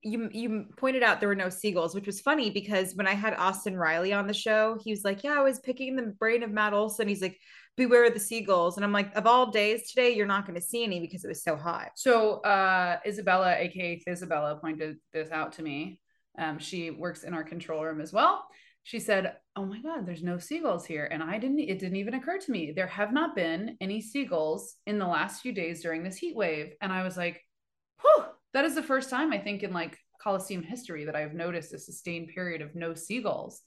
you 0.03 0.31
you 0.33 0.67
pointed 0.77 1.03
out 1.03 1.21
there 1.21 1.29
were 1.29 1.35
no 1.35 1.51
seagulls, 1.51 1.95
which 1.95 2.07
was 2.07 2.21
funny 2.21 2.51
because 2.51 2.95
when 2.95 3.07
I 3.07 3.13
had 3.13 3.35
Austin 3.35 3.77
Riley 3.77 4.13
on 4.13 4.27
the 4.27 4.35
show, 4.35 4.79
he 4.83 4.91
was 4.91 5.05
like, 5.05 5.23
"Yeah, 5.23 5.39
I 5.39 5.43
was 5.43 5.61
picking 5.61 5.95
the 5.95 6.15
brain 6.19 6.43
of 6.43 6.51
Matt 6.51 6.73
Olson." 6.73 7.07
He's 7.07 7.21
like, 7.21 7.39
"Beware 7.77 8.07
of 8.07 8.15
the 8.15 8.21
seagulls," 8.21 8.77
and 8.77 8.85
I'm 8.85 8.93
like, 8.93 9.15
"Of 9.15 9.27
all 9.27 9.51
days 9.51 9.91
today, 9.91 10.15
you're 10.15 10.27
not 10.27 10.47
going 10.47 10.59
to 10.59 10.67
see 10.67 10.85
any 10.85 11.01
because 11.01 11.25
it 11.25 11.29
was 11.29 11.43
so 11.43 11.55
hot." 11.55 11.91
So 11.97 12.37
uh 12.41 12.99
Isabella, 13.07 13.55
aka 13.59 14.03
Isabella, 14.09 14.57
pointed 14.57 14.97
this 15.13 15.31
out 15.31 15.53
to 15.53 15.63
me. 15.63 16.01
Um, 16.39 16.59
she 16.59 16.91
works 16.91 17.25
in 17.25 17.35
our 17.35 17.45
control 17.45 17.85
room 17.85 18.01
as 18.01 18.13
well. 18.13 18.47
She 18.83 18.99
said, 18.99 19.37
Oh 19.57 19.65
my 19.67 19.81
god, 19.81 20.07
there's 20.07 20.23
no 20.23 20.39
seagulls 20.39 20.87
here. 20.87 21.09
And 21.11 21.23
I 21.23 21.39
didn't 21.39 21.59
it 21.61 21.79
didn't 21.79 21.97
even 21.97 22.15
occur 22.15 22.39
to 22.39 22.51
me. 22.51 22.73
There 22.73 22.87
have 22.87 23.13
not 23.13 23.35
been 23.37 23.77
any 23.81 24.01
seagulls 24.01 24.77
in 24.87 24.99
the 24.99 25.07
last 25.07 25.43
few 25.43 25.53
days 25.53 25.83
during 25.83 26.03
this 26.03 26.17
heat 26.17 26.35
wave. 26.37 26.73
And 26.81 26.93
I 26.93 27.03
was 27.05 27.17
like, 27.17 27.41
whew, 28.01 28.25
that 28.55 28.65
is 28.65 28.75
the 28.75 28.83
first 28.83 29.11
time 29.11 29.33
I 29.33 29.39
think 29.39 29.63
in 29.63 29.73
like 29.73 29.99
Coliseum 30.23 30.63
history 30.63 31.05
that 31.05 31.17
I've 31.17 31.35
noticed 31.35 31.73
a 31.75 31.79
sustained 31.79 32.29
period 32.35 32.63
of 32.63 32.75
no 32.75 32.95
seagulls. 32.95 33.63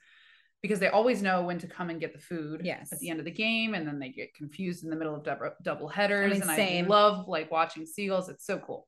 because 0.62 0.80
they 0.80 0.88
always 0.90 1.22
know 1.22 1.44
when 1.44 1.60
to 1.60 1.68
come 1.68 1.90
and 1.90 2.00
get 2.00 2.14
the 2.14 2.20
food 2.20 2.62
Yes. 2.64 2.92
at 2.94 3.00
the 3.00 3.10
end 3.10 3.20
of 3.20 3.26
the 3.26 3.32
game 3.32 3.74
and 3.76 3.86
then 3.88 4.00
they 4.00 4.10
get 4.10 4.34
confused 4.34 4.84
in 4.84 4.90
the 4.90 4.96
middle 4.96 5.16
of 5.16 5.24
double, 5.24 5.52
double 5.62 5.88
headers 5.90 6.32
mean, 6.32 6.42
and 6.42 6.50
same. 6.52 6.86
I 6.86 6.88
love 6.88 7.28
like 7.28 7.52
watching 7.52 7.86
seagulls 7.86 8.30
it's 8.30 8.46
so 8.46 8.60
cool 8.60 8.88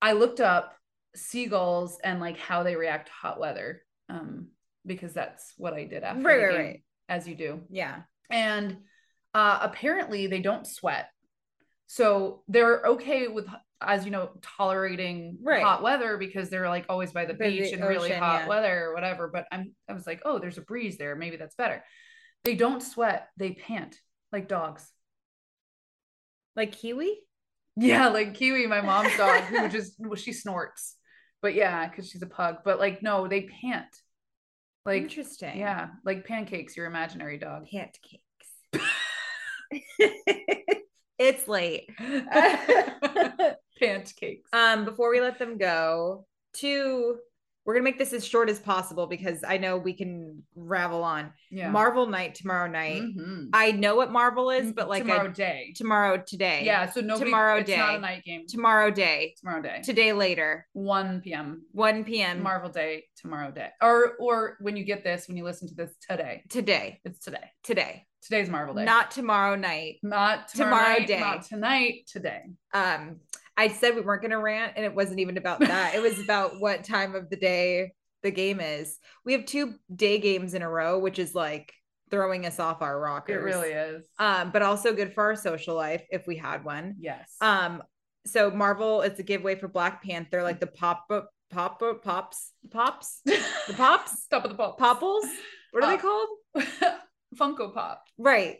I 0.00 0.12
looked 0.12 0.40
up 0.40 0.74
seagulls 1.14 1.98
and 2.02 2.20
like 2.20 2.38
how 2.38 2.62
they 2.62 2.74
react 2.76 3.06
to 3.08 3.12
hot 3.12 3.38
weather 3.40 3.82
um 4.08 4.48
because 4.88 5.12
that's 5.14 5.52
what 5.56 5.72
I 5.74 5.84
did 5.84 6.02
after 6.02 6.22
Right, 6.22 6.38
the 6.38 6.44
right, 6.46 6.56
game, 6.56 6.66
right. 6.66 6.82
as 7.08 7.28
you 7.28 7.36
do 7.36 7.60
Yeah. 7.70 8.02
and 8.30 8.78
uh, 9.34 9.58
apparently 9.62 10.26
they 10.26 10.40
don't 10.40 10.66
sweat 10.66 11.10
so 11.86 12.42
they're 12.48 12.82
okay 12.84 13.28
with 13.28 13.46
as 13.80 14.04
you 14.04 14.10
know 14.10 14.30
tolerating 14.42 15.38
Right. 15.42 15.62
hot 15.62 15.82
weather 15.82 16.16
because 16.16 16.50
they're 16.50 16.68
like 16.68 16.86
always 16.88 17.12
by 17.12 17.24
the 17.26 17.34
By 17.34 17.50
the 17.50 17.60
beach 17.60 17.72
and 17.72 17.84
really 17.84 18.10
hot 18.12 18.40
yeah. 18.42 18.48
weather 18.48 18.86
or 18.86 18.94
whatever 18.94 19.28
but 19.28 19.46
i'm 19.52 19.72
i 19.88 19.92
was 19.92 20.06
like 20.06 20.22
oh 20.24 20.38
there's 20.40 20.58
a 20.58 20.62
breeze 20.62 20.98
there 20.98 21.14
maybe 21.14 21.36
that's 21.36 21.54
better 21.54 21.84
they 22.44 22.54
don't 22.56 22.82
sweat 22.82 23.28
they 23.36 23.52
pant 23.52 23.96
like 24.32 24.48
dogs 24.48 24.90
Like 26.56 26.72
Kiwi? 26.72 27.20
yeah 27.76 28.08
like 28.08 28.34
kiwi 28.34 28.66
my 28.66 28.80
mom's 28.80 29.16
dog 29.16 29.42
who 29.44 29.68
just 29.78 29.94
well, 30.00 30.16
she 30.16 30.32
snorts 30.32 30.96
but 31.42 31.54
yeah 31.54 31.86
because 31.88 32.08
she's 32.10 32.22
a 32.22 32.26
pug 32.26 32.56
but 32.64 32.78
like 32.80 33.02
no 33.02 33.28
they 33.28 33.42
pant 33.42 33.86
like 34.88 35.02
Interesting. 35.02 35.58
yeah 35.58 35.88
like 36.04 36.24
pancakes 36.24 36.76
your 36.76 36.86
imaginary 36.86 37.38
dog 37.38 37.66
Pancakes. 37.70 38.22
it's 41.18 41.46
late. 41.46 41.90
pancakes 43.78 44.48
um, 44.52 44.84
before 44.84 45.10
we 45.10 45.20
let 45.20 45.38
them 45.38 45.58
go, 45.58 46.26
two, 46.54 47.18
we're 47.68 47.74
gonna 47.74 47.84
make 47.84 47.98
this 47.98 48.14
as 48.14 48.26
short 48.26 48.48
as 48.48 48.58
possible 48.58 49.06
because 49.06 49.44
I 49.46 49.58
know 49.58 49.76
we 49.76 49.92
can 49.92 50.42
ravel 50.56 51.04
on. 51.04 51.34
yeah 51.50 51.68
Marvel 51.70 52.06
night 52.06 52.34
tomorrow 52.34 52.66
night. 52.66 53.02
Mhm. 53.02 53.50
I 53.52 53.72
know 53.72 53.94
what 53.94 54.10
Marvel 54.10 54.48
is, 54.48 54.72
but 54.72 54.88
like 54.88 55.02
tomorrow 55.02 55.28
I, 55.28 55.32
day. 55.32 55.74
tomorrow 55.76 56.16
today. 56.16 56.62
Yeah, 56.64 56.88
so 56.88 57.02
nobody. 57.02 57.26
tomorrow 57.26 57.56
it's 57.58 57.68
not 57.68 57.96
a 57.96 57.98
night 57.98 58.24
game. 58.24 58.46
Tomorrow 58.48 58.90
day. 58.90 59.34
Tomorrow 59.38 59.60
day. 59.60 59.82
Today 59.84 60.14
later. 60.14 60.66
One 60.72 61.20
p.m. 61.20 61.60
1 61.72 62.04
p.m. 62.04 62.42
Marvel 62.42 62.70
Day. 62.70 63.04
Tomorrow 63.20 63.50
day. 63.50 63.68
Or 63.82 64.14
or 64.18 64.56
when 64.60 64.74
you 64.74 64.84
get 64.84 65.04
this, 65.04 65.28
when 65.28 65.36
you 65.36 65.44
listen 65.44 65.68
to 65.68 65.74
this 65.74 65.94
today, 66.08 66.44
today. 66.48 67.00
it's 67.04 67.18
today. 67.18 67.50
Today. 67.64 68.06
Today's 68.22 68.48
Marvel 68.48 68.76
Day. 68.76 68.86
Not 68.86 69.10
tomorrow 69.10 69.56
night. 69.56 69.96
not 70.02 70.48
tomorrow, 70.48 70.70
tomorrow 70.70 70.98
night, 71.00 71.06
day. 71.06 71.20
Not 71.20 71.44
tonight. 71.44 71.94
Today. 72.10 72.40
um 72.72 73.20
I 73.58 73.68
said 73.68 73.94
we 73.94 74.00
weren't 74.00 74.22
gonna 74.22 74.40
rant, 74.40 74.72
and 74.76 74.84
it 74.84 74.94
wasn't 74.94 75.20
even 75.20 75.36
about 75.36 75.58
that. 75.60 75.94
it 75.94 76.00
was 76.00 76.18
about 76.24 76.60
what 76.60 76.84
time 76.84 77.14
of 77.14 77.28
the 77.28 77.36
day 77.36 77.92
the 78.22 78.30
game 78.30 78.60
is. 78.60 78.98
We 79.24 79.32
have 79.34 79.44
two 79.44 79.74
day 79.94 80.18
games 80.18 80.54
in 80.54 80.62
a 80.62 80.70
row, 80.70 80.98
which 80.98 81.18
is 81.18 81.34
like 81.34 81.72
throwing 82.10 82.46
us 82.46 82.58
off 82.58 82.80
our 82.82 82.98
rockers. 82.98 83.36
It 83.36 83.44
really 83.44 83.70
is. 83.70 84.02
Um, 84.18 84.50
but 84.50 84.62
also 84.62 84.94
good 84.94 85.12
for 85.12 85.24
our 85.24 85.36
social 85.36 85.74
life 85.74 86.02
if 86.10 86.26
we 86.26 86.36
had 86.36 86.64
one. 86.64 86.94
yes. 86.98 87.34
Um, 87.40 87.82
so 88.26 88.50
Marvel, 88.50 89.02
it's 89.02 89.18
a 89.20 89.22
giveaway 89.22 89.54
for 89.56 89.68
Black 89.68 90.02
Panther, 90.02 90.42
like 90.42 90.60
the 90.60 90.66
pop 90.66 91.04
up 91.10 91.30
pop 91.50 91.82
pops 92.04 92.52
pops 92.70 93.20
the 93.24 93.74
pops 93.74 94.26
Top 94.28 94.44
of 94.44 94.50
the 94.50 94.56
pop. 94.56 94.78
popples. 94.78 95.24
What 95.72 95.84
are 95.84 95.90
they 95.96 96.00
called? 96.00 96.28
Funko 97.36 97.72
Pop. 97.74 98.04
Right. 98.18 98.58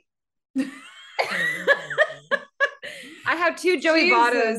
I 3.26 3.36
have 3.36 3.56
two 3.56 3.78
Joey 3.80 4.08
Jesus. 4.08 4.16
Vottos, 4.16 4.58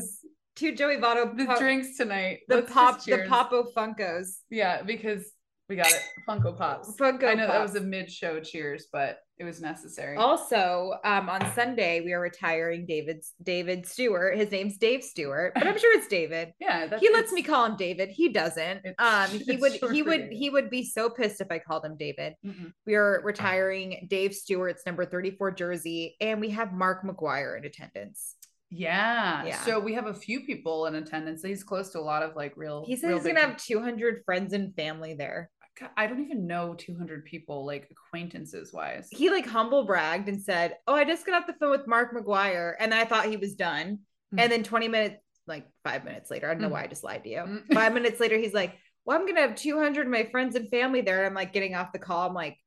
two 0.60 0.74
Joey 0.76 0.96
Votto 0.98 1.36
The 1.36 1.46
pop- 1.46 1.58
drinks 1.58 1.96
tonight. 1.96 2.40
the 2.48 2.56
Let's 2.56 2.72
pop 2.72 3.02
the. 3.04 3.26
Popo 3.28 3.64
Funkos. 3.76 4.28
Yeah, 4.50 4.82
because 4.82 5.24
we 5.68 5.76
got 5.76 5.86
it. 5.88 6.00
Funko 6.28 6.56
Pops. 6.56 6.94
Funko 7.00 7.24
I 7.28 7.34
know 7.34 7.46
that 7.46 7.62
was 7.62 7.76
a 7.76 7.80
mid-show 7.80 8.40
cheers, 8.40 8.86
but 8.92 9.18
it 9.38 9.44
was 9.44 9.60
necessary. 9.60 10.16
Also, 10.16 10.94
um, 11.04 11.28
on 11.30 11.40
Sunday 11.54 12.00
we 12.00 12.12
are 12.12 12.20
retiring 12.20 12.84
David's 12.86 13.34
David 13.42 13.86
Stewart. 13.86 14.36
His 14.36 14.50
name's 14.50 14.76
Dave 14.78 15.02
Stewart, 15.04 15.52
but 15.54 15.66
I'm 15.68 15.78
sure 15.78 15.96
it's 15.96 16.08
David. 16.08 16.52
yeah, 16.60 16.98
he 16.98 17.08
lets 17.12 17.30
me 17.32 17.42
call 17.44 17.64
him 17.66 17.76
David. 17.76 18.08
He 18.10 18.28
doesn't. 18.30 18.80
Um, 18.98 19.30
he 19.30 19.56
would 19.56 19.72
he 19.92 20.02
would 20.02 20.22
David. 20.22 20.32
he 20.32 20.50
would 20.50 20.70
be 20.70 20.84
so 20.84 21.08
pissed 21.08 21.40
if 21.40 21.46
I 21.52 21.60
called 21.60 21.84
him 21.84 21.96
David. 21.96 22.34
Mhm. 22.44 22.72
We 22.84 22.96
are 22.96 23.22
retiring 23.24 24.08
Dave 24.10 24.34
Stewart's 24.34 24.82
number 24.84 25.04
34 25.06 25.52
jersey, 25.52 26.16
and 26.20 26.40
we 26.40 26.50
have 26.50 26.72
Mark 26.72 27.04
McGwire 27.04 27.56
in 27.56 27.64
attendance. 27.64 28.34
Yeah. 28.70 29.44
Yeah. 29.44 29.60
So 29.64 29.80
we 29.80 29.94
have 29.94 30.06
a 30.06 30.14
few 30.14 30.40
people 30.40 30.86
in 30.86 30.94
attendance. 30.94 31.42
He's 31.42 31.64
close 31.64 31.90
to 31.90 31.98
a 31.98 32.00
lot 32.00 32.22
of 32.22 32.36
like 32.36 32.52
real. 32.56 32.84
He 32.86 32.96
says 32.96 33.08
real 33.08 33.18
he's 33.18 33.26
gonna 33.26 33.40
have 33.40 33.56
200 33.56 34.22
friends 34.24 34.52
and 34.52 34.74
family 34.74 35.14
there. 35.14 35.50
I 35.96 36.06
don't 36.06 36.22
even 36.22 36.46
know 36.46 36.74
200 36.74 37.24
people, 37.24 37.64
like 37.64 37.88
acquaintances 37.90 38.70
wise. 38.72 39.08
He 39.10 39.30
like 39.30 39.46
humble 39.46 39.86
bragged 39.86 40.28
and 40.28 40.40
said, 40.40 40.76
"Oh, 40.86 40.94
I 40.94 41.04
just 41.04 41.24
got 41.24 41.40
off 41.40 41.46
the 41.46 41.54
phone 41.54 41.70
with 41.70 41.86
Mark 41.86 42.14
McGwire," 42.14 42.74
and 42.78 42.92
I 42.92 43.06
thought 43.06 43.26
he 43.26 43.38
was 43.38 43.54
done. 43.54 44.00
Mm. 44.34 44.42
And 44.42 44.52
then 44.52 44.62
20 44.62 44.88
minutes, 44.88 45.16
like 45.46 45.66
five 45.82 46.04
minutes 46.04 46.30
later, 46.30 46.48
I 46.50 46.52
don't 46.52 46.60
know 46.60 46.68
Mm. 46.68 46.72
why 46.72 46.84
I 46.84 46.86
just 46.86 47.02
lied 47.02 47.24
to 47.24 47.30
you. 47.30 47.38
Mm. 47.38 47.62
five 47.74 47.94
minutes 47.94 48.20
later, 48.20 48.36
he's 48.36 48.52
like, 48.52 48.76
"Well, 49.06 49.18
I'm 49.18 49.26
gonna 49.26 49.40
have 49.40 49.54
200 49.54 50.06
of 50.06 50.12
my 50.12 50.24
friends 50.24 50.54
and 50.54 50.68
family 50.68 51.00
there." 51.00 51.18
And 51.18 51.26
I'm 51.28 51.34
like 51.34 51.54
getting 51.54 51.74
off 51.74 51.92
the 51.92 51.98
call. 51.98 52.28
I'm 52.28 52.34
like, 52.34 52.58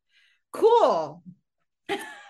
"Cool, 0.52 1.24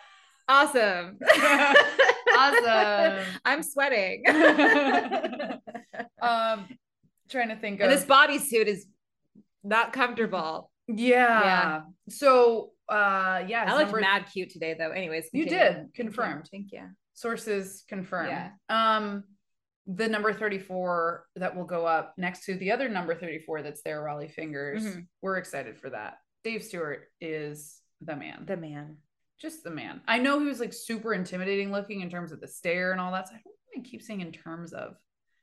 awesome, 0.47 1.17
Awesome. 2.38 3.25
I'm 3.45 3.62
sweating. 3.63 4.23
um, 6.21 6.67
trying 7.29 7.49
to 7.49 7.56
think 7.56 7.79
and 7.82 7.91
of 7.91 7.99
this 7.99 8.06
bodysuit 8.06 8.65
is 8.65 8.86
not 9.63 9.93
comfortable. 9.93 10.69
yeah. 10.88 11.41
Yeah. 11.41 11.82
So 12.10 12.71
uh, 12.89 13.43
yeah, 13.47 13.63
I 13.67 13.73
looked 13.73 13.86
number- 13.91 14.01
mad 14.01 14.25
cute 14.32 14.49
today, 14.49 14.75
though. 14.77 14.91
Anyways, 14.91 15.25
You 15.32 15.43
continue. 15.45 15.63
did. 15.65 15.77
You. 15.77 15.89
Confirmed. 15.95 16.47
Thank 16.51 16.71
you. 16.71 16.84
sources 17.13 17.84
confirm. 17.88 18.27
Yeah. 18.27 18.49
Um, 18.69 19.23
the 19.88 20.08
number 20.08 20.34
34 20.34 21.25
that 21.38 21.56
will 21.56 21.65
go 21.65 21.86
up 21.86 22.13
next 22.17 22.45
to 22.45 22.56
the 22.56 22.71
other 22.71 22.88
number 22.89 23.13
34 23.15 23.62
that's 23.62 23.82
there, 23.84 24.01
Rollie 24.01 24.32
Fingers. 24.32 24.84
Mhm. 24.84 25.08
We're 25.21 25.38
excited 25.38 25.77
for 25.77 25.89
that. 25.91 26.15
Dave 26.43 26.63
Stewart 26.63 27.10
is 27.21 27.79
the 28.01 28.15
man. 28.15 28.43
The 28.45 28.58
man. 28.58 28.97
Just 29.39 29.63
the 29.63 29.71
man. 29.71 30.01
I 30.07 30.19
know 30.19 30.39
he 30.39 30.45
was 30.45 30.59
like 30.59 30.73
super 30.73 31.13
intimidating 31.13 31.71
looking 31.71 32.01
in 32.01 32.09
terms 32.09 32.31
of 32.31 32.41
the 32.41 32.47
stare 32.47 32.91
and 32.91 33.01
all 33.01 33.11
that. 33.11 33.27
So 33.27 33.35
I 33.35 33.39
don't 33.43 33.85
I 33.85 33.87
keep 33.87 34.01
saying 34.01 34.21
in 34.21 34.31
terms 34.31 34.73
of. 34.73 34.95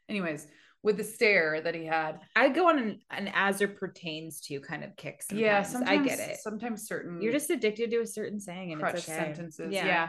Anyways, 0.09 0.49
with 0.83 0.97
the 0.97 1.05
stare 1.05 1.61
that 1.61 1.75
he 1.75 1.85
had. 1.85 2.21
I 2.35 2.49
go 2.49 2.69
on 2.69 2.79
an, 2.79 3.01
an 3.11 3.31
as 3.35 3.61
it 3.61 3.77
pertains 3.77 4.41
to 4.43 4.61
kind 4.61 4.83
of 4.83 4.97
kicks. 4.97 5.27
Yeah, 5.31 5.67
I 5.87 5.99
get 5.99 6.19
it. 6.19 6.39
Sometimes 6.39 6.87
certain 6.87 7.21
You're 7.21 7.33
just 7.33 7.51
addicted 7.51 7.91
to 7.91 8.01
a 8.01 8.07
certain 8.07 8.41
saying, 8.41 8.73
and 8.73 8.81
it's 8.83 9.09
okay. 9.09 9.19
sentences. 9.19 9.73
Yeah. 9.73 9.87
Yeah. 9.87 10.09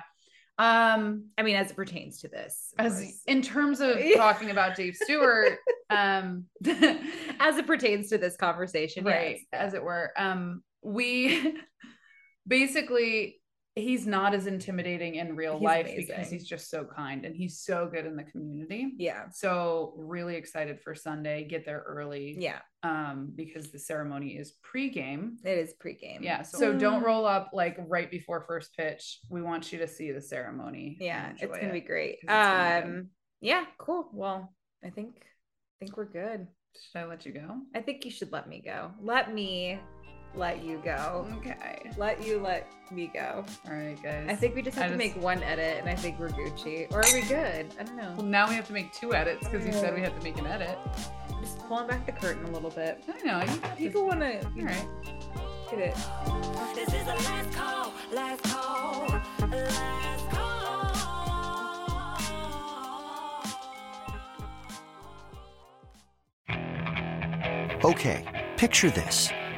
Um, 0.57 1.29
I 1.37 1.43
mean, 1.43 1.55
as 1.55 1.71
it 1.71 1.75
pertains 1.75 2.19
to 2.21 2.27
this, 2.27 2.73
as 2.77 2.99
course. 2.99 3.21
in 3.25 3.41
terms 3.41 3.81
of 3.81 3.97
talking 4.15 4.51
about 4.51 4.75
Dave 4.75 4.95
Stewart, 4.95 5.57
um, 5.89 6.45
as 7.39 7.57
it 7.57 7.65
pertains 7.65 8.09
to 8.09 8.17
this 8.17 8.37
conversation, 8.37 9.03
right, 9.03 9.39
yes. 9.51 9.61
as 9.61 9.73
it 9.73 9.83
were. 9.83 10.11
Um, 10.17 10.61
we 10.83 11.55
basically 12.47 13.40
he's 13.75 14.05
not 14.05 14.34
as 14.34 14.47
intimidating 14.47 15.15
in 15.15 15.36
real 15.36 15.53
He's 15.57 15.63
life 15.65 15.89
because 15.95 16.29
he's 16.29 16.45
just 16.45 16.69
so 16.69 16.84
kind 16.84 17.23
and 17.25 17.34
he's 17.36 17.60
so 17.60 17.88
good 17.91 18.05
in 18.05 18.15
the 18.17 18.23
community. 18.23 18.93
yeah, 18.97 19.25
So 19.31 19.93
really 19.97 20.36
excited 20.36 20.81
for 20.81 20.93
Sunday. 20.93 21.45
Get 21.47 21.65
there 21.65 21.84
early. 21.88 22.36
yeah. 22.38 22.60
Um, 22.84 23.31
because 23.36 23.71
the 23.71 23.77
ceremony 23.79 24.29
is 24.38 24.53
pre-game. 24.63 25.38
It 25.45 25.57
is 25.57 25.73
pregame. 25.81 26.21
Yeah. 26.21 26.41
So 26.41 26.73
Mm. 26.73 26.79
don't 26.79 27.03
roll 27.03 27.25
up 27.25 27.51
like 27.53 27.77
right 27.88 28.10
before 28.12 28.41
first 28.47 28.75
pitch. 28.75 29.19
We 29.29 29.41
want 29.41 29.71
you 29.71 29.77
to 29.79 29.88
see 29.88 30.12
the 30.12 30.19
ceremony. 30.21 30.97
Yeah, 30.99 31.31
it's 31.31 31.41
gonna 31.45 31.67
it, 31.69 31.73
be 31.73 31.81
great. 31.81 32.21
be. 32.21 32.27
Um, 32.27 33.10
yeah, 33.39 33.65
cool. 33.77 34.10
Well, 34.12 34.53
I 34.84 34.89
think 34.89 35.15
I 35.21 35.86
think 35.86 35.95
we're 35.95 36.05
good. 36.05 36.47
Should 36.75 36.99
I 36.99 37.05
let 37.05 37.25
you 37.25 37.34
go? 37.34 37.57
I 37.75 37.81
think 37.81 38.03
you 38.05 38.12
should 38.12 38.31
let 38.31 38.47
me 38.49 38.62
go. 38.65 38.91
Let 39.01 39.34
me 39.34 39.79
let 40.35 40.63
you 40.63 40.81
go. 40.83 41.27
Okay. 41.37 41.91
Let 41.97 42.25
you 42.25 42.39
let 42.39 42.67
me 42.91 43.11
go. 43.13 43.43
All 43.67 43.73
right, 43.73 44.01
guys. 44.01 44.27
I 44.29 44.35
think 44.35 44.55
we 44.55 44.61
just 44.61 44.77
I 44.77 44.81
have 44.83 44.91
to 44.91 44.97
just- 44.97 45.15
make 45.15 45.23
one 45.23 45.41
edit, 45.43 45.77
and 45.79 45.89
I 45.89 45.95
think 45.95 46.19
we're 46.19 46.29
Gucci. 46.29 46.91
Or 46.91 46.99
are 46.99 47.13
we 47.13 47.21
good? 47.21 47.73
I 47.79 47.83
don't 47.83 47.97
Well, 47.97 48.15
know. 48.17 48.23
now 48.23 48.49
we 48.49 48.55
have 48.55 48.67
to 48.67 48.73
make 48.73 48.91
two 48.93 49.13
edits 49.13 49.43
because 49.47 49.65
you 49.65 49.73
said 49.73 49.93
we 49.93 50.01
had 50.01 50.15
to 50.17 50.23
make 50.23 50.37
an 50.37 50.47
edit. 50.47 50.77
Just 51.41 51.59
pulling 51.67 51.87
back 51.87 52.05
the 52.05 52.11
curtain 52.11 52.45
a 52.45 52.51
little 52.51 52.69
bit. 52.69 53.03
I 53.07 53.21
know. 53.25 53.39
You 53.53 53.59
got 53.59 53.77
People 53.77 54.05
want 54.07 54.19
to 54.21 54.37
All 54.45 54.51
right. 54.65 54.87
get 55.69 55.79
it. 55.79 55.95
This 56.75 56.93
is 56.93 57.03
the 57.05 57.15
last 57.15 57.51
call, 57.53 57.93
last 58.11 58.43
call, 58.43 59.07
last 59.49 60.29
call. 60.29 60.41
Okay, 67.83 68.47
picture 68.57 68.89
this. 68.89 69.29